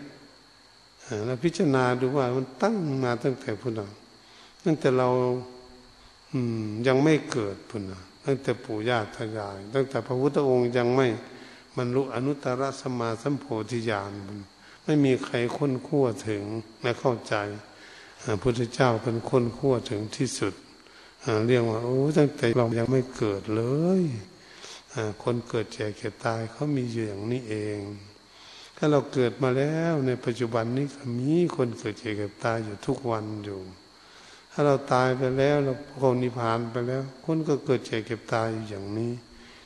[1.26, 3.80] แล้วพิจารณาดูว่ามันตั้งมาตั้งแต่พุทธ
[4.64, 5.10] ตั้งแต่เรา
[6.32, 6.40] อื
[6.88, 7.92] ยังไม่เกิดพุทธ
[8.26, 11.08] ตั้งแต่ปู่ย่าตายาย ตั้งแต่พระพุทธองค์ยังไม่
[11.78, 14.12] บรรลุอนุตตรสมาสัมโพธิญาณ
[14.84, 16.44] ไม่มีใครค้นคั่วถึง
[16.82, 17.36] และเข้าใจ
[18.24, 20.54] พระพุทธเจ้าเป็นค้นคั่วถึงที่สุด
[21.48, 23.64] เรียกว่าโอ้ตั้งแต่เรายังไม่เกิดเล
[24.00, 24.02] ย
[25.24, 27.80] คนเกิดแก่เก็บตายเขามีอยู่อย่างนี้เอง
[28.78, 33.60] ถ้าเราเกิดมาแล้วในปัจจุบันนี้ก็มีคนเกิดเจ็บเก็บตายอยู่ทุกวันอยู่
[34.52, 39.12] ถ้าเราตายไปแล้วเราพอนิพพานไปแล้ว คนก็เกิดเจ็บเก็บตายอยู่อย่างนี้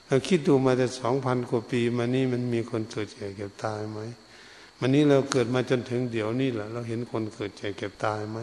[0.08, 4.00] เราคิดดูมาแต่สองพันกว่าปีมานี้มันมีคนเกิดเจ็บเก็บตายไหม
[4.80, 8.40] วันนี้เราเกิดมาจนถึงเดี๋ยวนี้แหละเราเห็นคนเกิดเจ็บเก็บตายไหม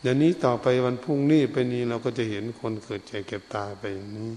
[0.00, 4.30] เดี๋ยวนี้ต่อไปวันพรุ่งนี้ไปนี้เราก็จะเห็นคนเกิดเจ็บเก็บตายไปอย่างนี้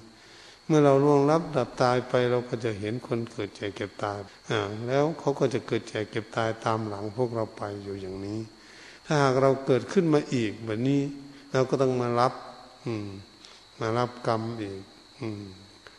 [0.66, 4.18] เมื่อเราล่วงลับดับตายไปเราก็จะเห็นคนเกิดแก่เก็บตาย
[4.50, 8.40] อ่าแล้วเขาก็จะเกิดแก่เก็บตายตามหลังพวกเราไปอยู่อย่างนี้
[9.06, 11.02] ถ้าหากเราเกิดขึ้นมาอีกแบบนี้
[11.52, 12.34] เราก็ต้องมารับ
[12.86, 13.08] อืม
[13.80, 14.82] มารับกรรมอีก
[15.20, 15.44] อืม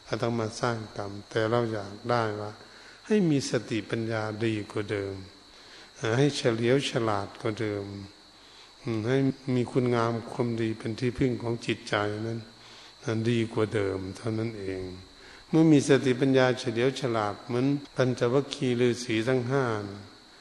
[0.05, 2.51] เราต้องมาสร้างกรรม แต่เราอยากได้ว่า
[3.07, 5.15] ให้มีสติปัญญาดีกว่าเดิม
[6.19, 7.85] ให้เฉลียวฉลาดกว่าเดิม
[9.07, 9.17] ให้
[9.55, 11.95] มีคุณงามความดีเป็นที่พึ่งของจิตใจ
[12.27, 12.41] นั้น
[13.05, 14.83] นั้นดีกว่าเดิมเท่านั้นเอง
[15.49, 17.67] เมื่อมีสติปัญญาเฉลียวฉลาดเหมือน
[17.97, 19.65] ปัญจวัคคีย์ฤาษีทั้งห้า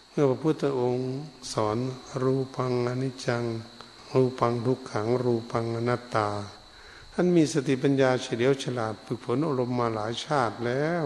[0.09, 1.07] เมื่อพระพุทธองค์
[1.53, 1.77] สอน
[2.21, 3.43] รูปังอนิจจัง
[4.13, 6.29] รูปังทุกขัง รูปังอนัตตา
[7.13, 11.05] ท่านมีสติปัญญาเฉลียวฉลาดฝึกฝนอารมณ์มาหลายชาติแล้ว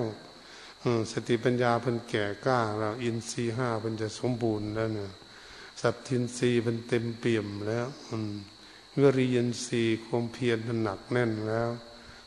[1.12, 5.12] สติปัญญาเพิ่นแก่กล้าแล้วอินทรีห้าเพิ่นจะสมบูรณ์แล้วเนี่ย
[5.82, 8.32] สัตทินรีย์เพิ่นเต็มเปี่ยมแล้วม
[9.00, 11.70] วิริยินรีความเพียรมันหนักแน่นแล้ว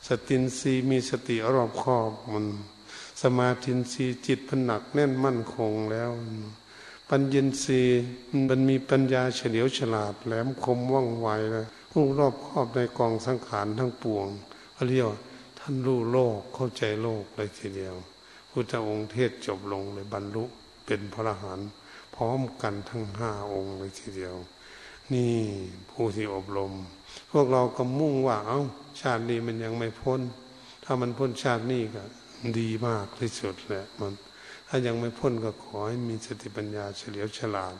[0.07, 2.47] สตินรีมีสติรอบคอบมัน
[3.23, 6.11] สมาธินรีจิตผนักแน่นมั่นคงแล้ว
[7.09, 7.81] ปัญญินรี
[8.49, 14.27] มันมีปัญญาเฉลียวฉลาดแหลมคมว่องไวเลยผู้รอบคอบในกองสังขารทั้งปวง
[14.75, 15.09] เขาเรียก
[15.59, 17.95] ท่านรู้โลกเข้าใจโลกเลยทีเดียว
[18.51, 20.45] พุทธองค์เทศจบลงเลยบรรลุ
[20.87, 21.69] เป็นพระอรหันต์
[22.21, 24.37] ร้อมกันทั้งห้าองค์เลยทีเดียว
[25.15, 25.35] นี่
[25.91, 26.73] ผู้ที่อบรม
[27.33, 28.61] พวกเราก็มุ่งว่าเอา้า
[29.01, 30.21] ชาตินี้มันยังไม่พ้น
[30.85, 32.03] ถ้ามันพ้นชาตินี้ก็
[32.59, 34.13] ดีมากที่สุดแหละมัน
[34.69, 37.75] ถ้ายังไม่พ้นก็ขอให้มีสติปัญญาเฉลียวฉลาด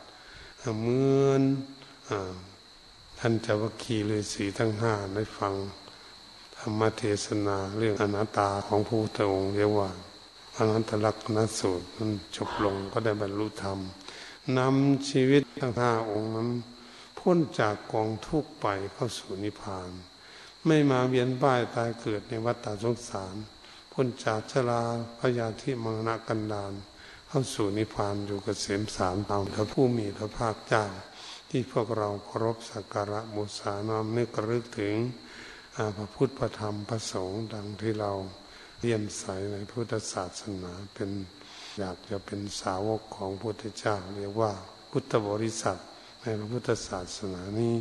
[0.79, 1.43] เหมือน
[3.19, 5.55] ท่านเจ้าวคีเลยสีทั้งห้าได้ฟัง
[6.57, 9.91] ธรรมเทศนาเรื่องอนัตตาของผู้ทองเรียกว่า
[10.57, 13.79] อนันตลักษณสูตรมันจบลงก็ได้บรรลุธรรม
[14.59, 16.51] นำชีวิตทั้งห้าองค์นั้น
[17.19, 19.91] พ้นจากกองทุกข์ไปเข้าสู่นิพพาน
[20.67, 23.35] ไม่มาเวียนว่ายตายเกิดในวัฏฏสงสาร
[23.93, 24.83] พ้นจากชรา
[25.19, 26.73] พยาธิมรณะกันดาน
[27.29, 30.85] เข้าสู่นิพพานอยู่กเกษมสารตามพระผู้มีพระภาคเจ้า
[31.51, 34.95] ที่พวกเราเคารพสักการะบูชานามนึกระลึกถึง
[35.97, 38.13] พระพุทธพระธรรมพระสงฆ์ดังที่เรา
[38.81, 41.11] เรียนใสในพุทธศาสนาเป็น
[41.81, 44.53] อยากจะเป็นสาวกของพระพุทธเจ้า เรียกว่า
[44.91, 45.79] พุทธบริษัท
[46.23, 47.75] ในพระพุทธศาสนานี้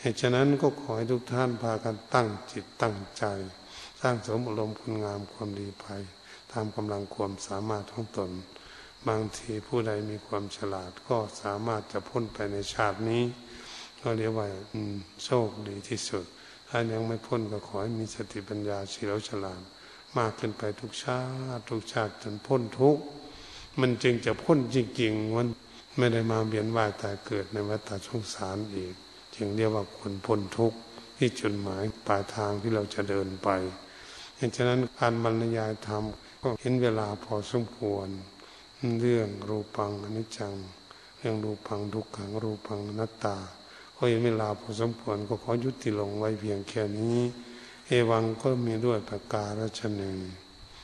[0.00, 3.24] เหตุฉะนั้นก็ขอให้ทุกท่านพากันตั้งจิตตั้งใจ
[4.00, 5.86] สร้างสมอารมณ์คุณงามความดีไป
[6.52, 8.30] ตามกำลังความสามารถของตน
[9.08, 13.22] บางทีผู้ใดมีความฉลาดก็สามารถจะพ้นไปในชาตินี้
[14.00, 14.48] ก็เรียกว่า
[15.24, 16.24] โชคดีที่สุด
[16.68, 19.62] ถ้ายังไม่พ้นก็ขอให้มีสติปัญญาเฉลียวฉลาด
[20.18, 21.20] มากขึ้นไปทุกชา
[21.56, 23.02] ติทุกชาติจนพ้นทุกข์
[23.80, 25.46] มันจึงจะพ้นจริงๆมัน
[25.96, 28.94] ไม่ได้มาเบียนว่ายตายเกิดในวัฏสงสารอีก
[29.34, 30.78] จึงเรียกว่าคนพ้นทุกข์
[31.16, 33.48] ที่จุดหมายปลายทางที่เราจะเดินไป
[34.38, 36.04] ดังนั้นการบรรยายธรรม
[36.42, 38.08] ก็เห็นเวลาพอสมควร
[39.00, 40.54] เรื่องรูปังอนิจจัง
[41.18, 43.36] เรื่องรูปังทุกขังรูปังนัตตา
[43.96, 47.18] ก็เห็นเวลาพอสมควรก็ขอยุติลงไว้เพียงแค่นี้
[47.86, 50.16] เอวังก็มีด้วยประการฉหนึ่ง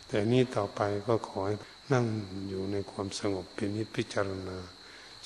[0.09, 1.57] แต่นี้ต่อไปก็ขอให้
[1.93, 2.07] นั่ง
[2.49, 4.59] อยู่ในความสงบเป็นนิพพิจารณา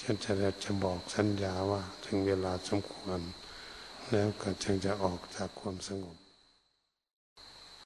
[0.01, 0.33] ฉันจะ
[0.65, 3.21] จะบอกสัญญาว่าถึงเวลาสมควร
[4.11, 6.17] แล้วก็จึงจะออกจากความสงบ